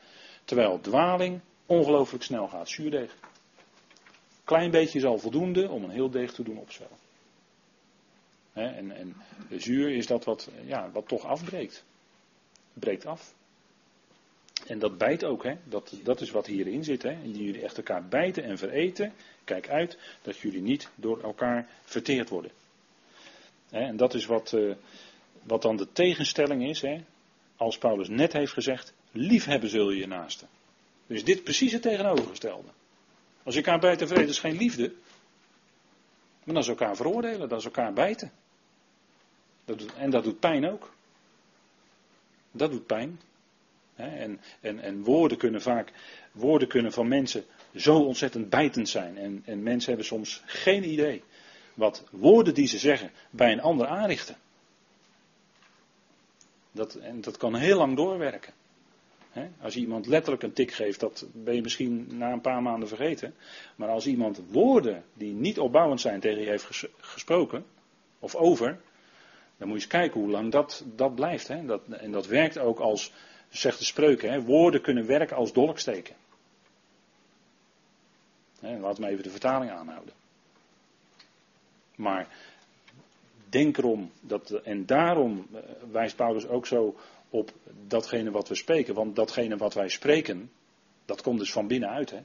[0.45, 3.17] Terwijl dwaling ongelooflijk snel gaat, zuurdeeg.
[4.45, 6.99] Klein beetje is al voldoende om een heel deeg te doen opzwellen.
[8.53, 9.17] en, en
[9.51, 11.85] zuur is dat wat, ja, wat toch afbreekt.
[12.73, 13.35] Breekt af.
[14.67, 15.57] En dat bijt ook, hè?
[15.65, 17.03] Dat, dat is wat hierin zit.
[17.03, 17.11] Hè?
[17.11, 19.13] En die jullie echt elkaar bijten en vereten.
[19.45, 22.51] Kijk uit dat jullie niet door elkaar verteerd worden.
[23.71, 23.81] Hè?
[23.81, 24.75] En dat is wat, uh,
[25.43, 26.81] wat dan de tegenstelling is.
[26.81, 27.05] Hè?
[27.57, 30.49] Als Paulus net heeft gezegd: liefhebben zul je je naasten.
[31.07, 32.69] Dus dit precies het tegenovergestelde.
[33.43, 34.93] Als je elkaar bijt en vereten is geen liefde.
[36.45, 38.33] Maar dat is elkaar veroordelen, dat is elkaar bijten.
[39.65, 40.95] Dat doet, en dat doet pijn ook.
[42.51, 43.21] Dat doet pijn.
[43.97, 45.93] En, en, en woorden kunnen vaak,
[46.33, 49.19] woorden kunnen van mensen zo ontzettend bijtend zijn.
[49.19, 51.23] En, en mensen hebben soms geen idee
[51.75, 54.37] wat woorden die ze zeggen bij een ander aanrichten.
[56.73, 58.53] Dat, en dat kan heel lang doorwerken.
[59.61, 63.35] Als iemand letterlijk een tik geeft, dat ben je misschien na een paar maanden vergeten.
[63.77, 67.65] Maar als iemand woorden die niet opbouwend zijn tegen je heeft gesproken,
[68.19, 68.81] of over,
[69.57, 71.67] dan moet je eens kijken hoe lang dat, dat blijft.
[71.67, 73.13] Dat, en dat werkt ook als,
[73.57, 74.43] zegt de spreuken, hè?
[74.43, 76.15] woorden kunnen werken als dolksteken.
[78.61, 80.15] Laten we even de vertaling aanhouden.
[81.95, 82.29] Maar
[83.49, 86.97] denk erom, dat, en daarom eh, wijst Paulus ook zo
[87.29, 87.53] op
[87.87, 88.95] datgene wat we spreken.
[88.95, 90.51] Want datgene wat wij spreken,
[91.05, 92.11] dat komt dus van binnenuit.
[92.11, 92.21] Hè?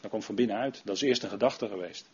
[0.00, 0.80] Dat komt van binnenuit.
[0.84, 2.08] Dat is eerst een gedachte geweest.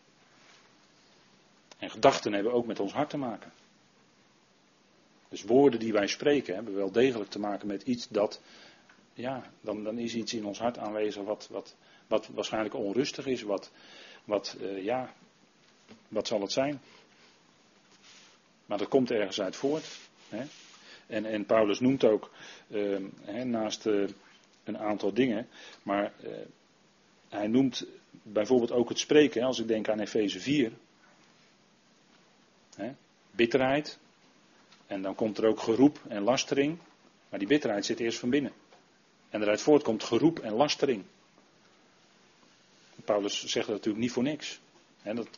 [1.79, 3.53] En gedachten hebben ook met ons hart te maken.
[5.33, 8.41] Dus woorden die wij spreken hebben wel degelijk te maken met iets dat,
[9.15, 11.77] ja, dan, dan is iets in ons hart aanwezig wat, wat,
[12.07, 13.71] wat waarschijnlijk onrustig is, wat,
[14.25, 15.15] wat uh, ja,
[16.09, 16.81] wat zal het zijn?
[18.67, 19.99] Maar dat komt ergens uit voort.
[20.29, 20.45] Hè?
[21.07, 22.31] En, en Paulus noemt ook
[22.69, 24.09] uh, hè, naast uh,
[24.65, 25.49] een aantal dingen,
[25.83, 26.31] maar uh,
[27.29, 30.73] hij noemt bijvoorbeeld ook het spreken, als ik denk aan Efeze 4.
[32.77, 32.93] Hè,
[33.31, 33.99] bitterheid.
[34.93, 36.79] En dan komt er ook geroep en lastering.
[37.29, 38.53] Maar die bitterheid zit eerst van binnen.
[39.31, 41.05] En eruit voortkomt geroep en lastering.
[43.05, 44.61] Paulus zegt dat natuurlijk niet voor niks.
[45.03, 45.29] Hè, dat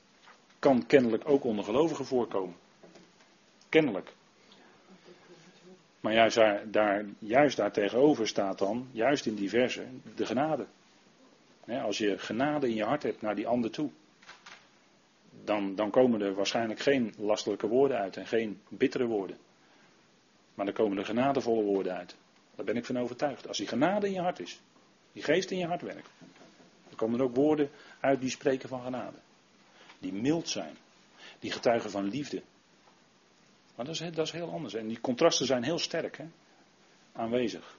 [0.59, 2.57] kan kennelijk ook onder gelovigen voorkomen.
[3.69, 4.13] Kennelijk.
[6.01, 10.67] Maar juist daar, daar, juist daar tegenover staat dan, juist in die verse, de genade.
[11.67, 13.91] als je genade in je hart hebt naar die ander toe,
[15.45, 19.37] dan, dan komen er waarschijnlijk geen lastelijke woorden uit en geen bittere woorden.
[20.55, 22.17] Maar dan komen er genadevolle woorden uit.
[22.55, 23.49] Daar ben ik van overtuigd.
[23.49, 24.61] Als die genade in je hart is,
[25.13, 26.11] die geest in je hart werkt,
[26.89, 27.71] dan komen er ook woorden
[28.01, 29.17] uit die spreken van genade.
[29.99, 30.77] Die mild zijn,
[31.39, 32.43] die getuigen van liefde,
[33.75, 34.75] maar dat is, dat is heel anders.
[34.75, 36.25] En die contrasten zijn heel sterk hè,
[37.13, 37.77] aanwezig.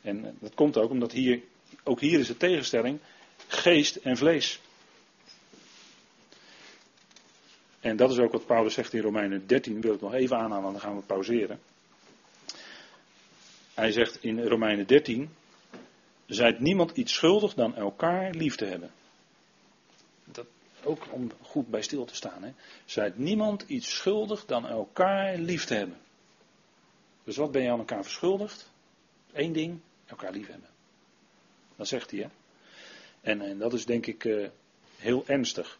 [0.00, 1.42] En eh, dat komt ook omdat hier,
[1.84, 2.98] ook hier is de tegenstelling
[3.48, 4.60] geest en vlees.
[7.86, 10.72] En dat is ook wat Paulus zegt in Romeinen 13, wil ik nog even aanhalen,
[10.72, 11.60] dan gaan we pauzeren.
[13.74, 15.30] Hij zegt in Romeinen 13,
[16.26, 18.90] zijt niemand iets schuldig dan elkaar lief te hebben.
[20.24, 20.46] Dat,
[20.84, 22.42] ook om goed bij stil te staan.
[22.42, 22.52] Hè.
[22.84, 25.98] Zijt niemand iets schuldig dan elkaar lief te hebben.
[27.24, 28.70] Dus wat ben je aan elkaar verschuldigd?
[29.32, 30.68] Eén ding, elkaar lief hebben.
[31.76, 32.20] Dat zegt hij.
[32.20, 32.28] Hè.
[33.20, 34.48] En, en dat is denk ik uh,
[34.96, 35.78] heel ernstig.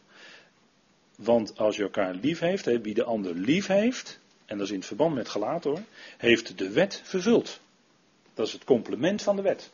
[1.17, 4.71] Want als je elkaar lief heeft, hè, wie de ander lief heeft, en dat is
[4.71, 5.79] in het verband met gelaat hoor,
[6.17, 7.59] heeft de wet vervuld.
[8.33, 9.71] Dat is het complement van de wet.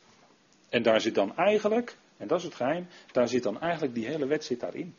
[0.69, 4.05] En daar zit dan eigenlijk, en dat is het geheim, daar zit dan eigenlijk die
[4.05, 4.95] hele wet zit daarin.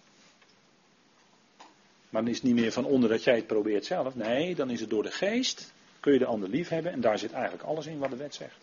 [2.09, 4.15] Maar dan is het niet meer van onder dat jij het probeert zelf.
[4.15, 5.73] Nee, dan is het door de geest.
[6.01, 6.93] Kun je de ander lief hebben.
[6.93, 8.57] En daar zit eigenlijk alles in wat de wet zegt.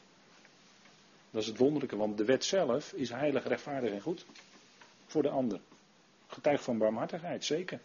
[1.32, 4.26] Dat is het wonderlijke, want de wet zelf is heilig, rechtvaardig en goed.
[5.06, 5.60] Voor de ander.
[6.32, 7.80] Getuig van barmhartigheid, zeker.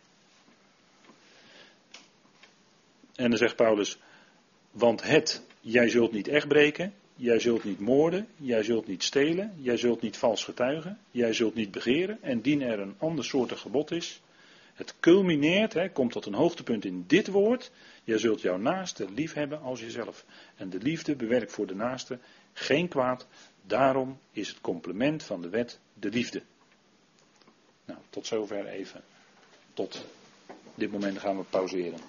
[3.14, 3.98] En dan zegt Paulus,
[4.70, 9.52] want het, jij zult niet echt breken, jij zult niet moorden, jij zult niet stelen,
[9.60, 13.52] jij zult niet vals getuigen, jij zult niet begeren, en dien er een ander soort
[13.52, 14.20] gebod is,
[14.76, 17.70] het culmineert, hè, komt tot een hoogtepunt in dit woord.
[18.04, 20.24] Je zult jouw naaste lief hebben als jezelf.
[20.56, 22.18] En de liefde bewerkt voor de naaste
[22.52, 23.26] geen kwaad.
[23.62, 26.42] Daarom is het complement van de wet de liefde.
[27.86, 29.02] Nou, tot zover even.
[29.74, 30.04] Tot
[30.74, 32.00] dit moment gaan we pauzeren.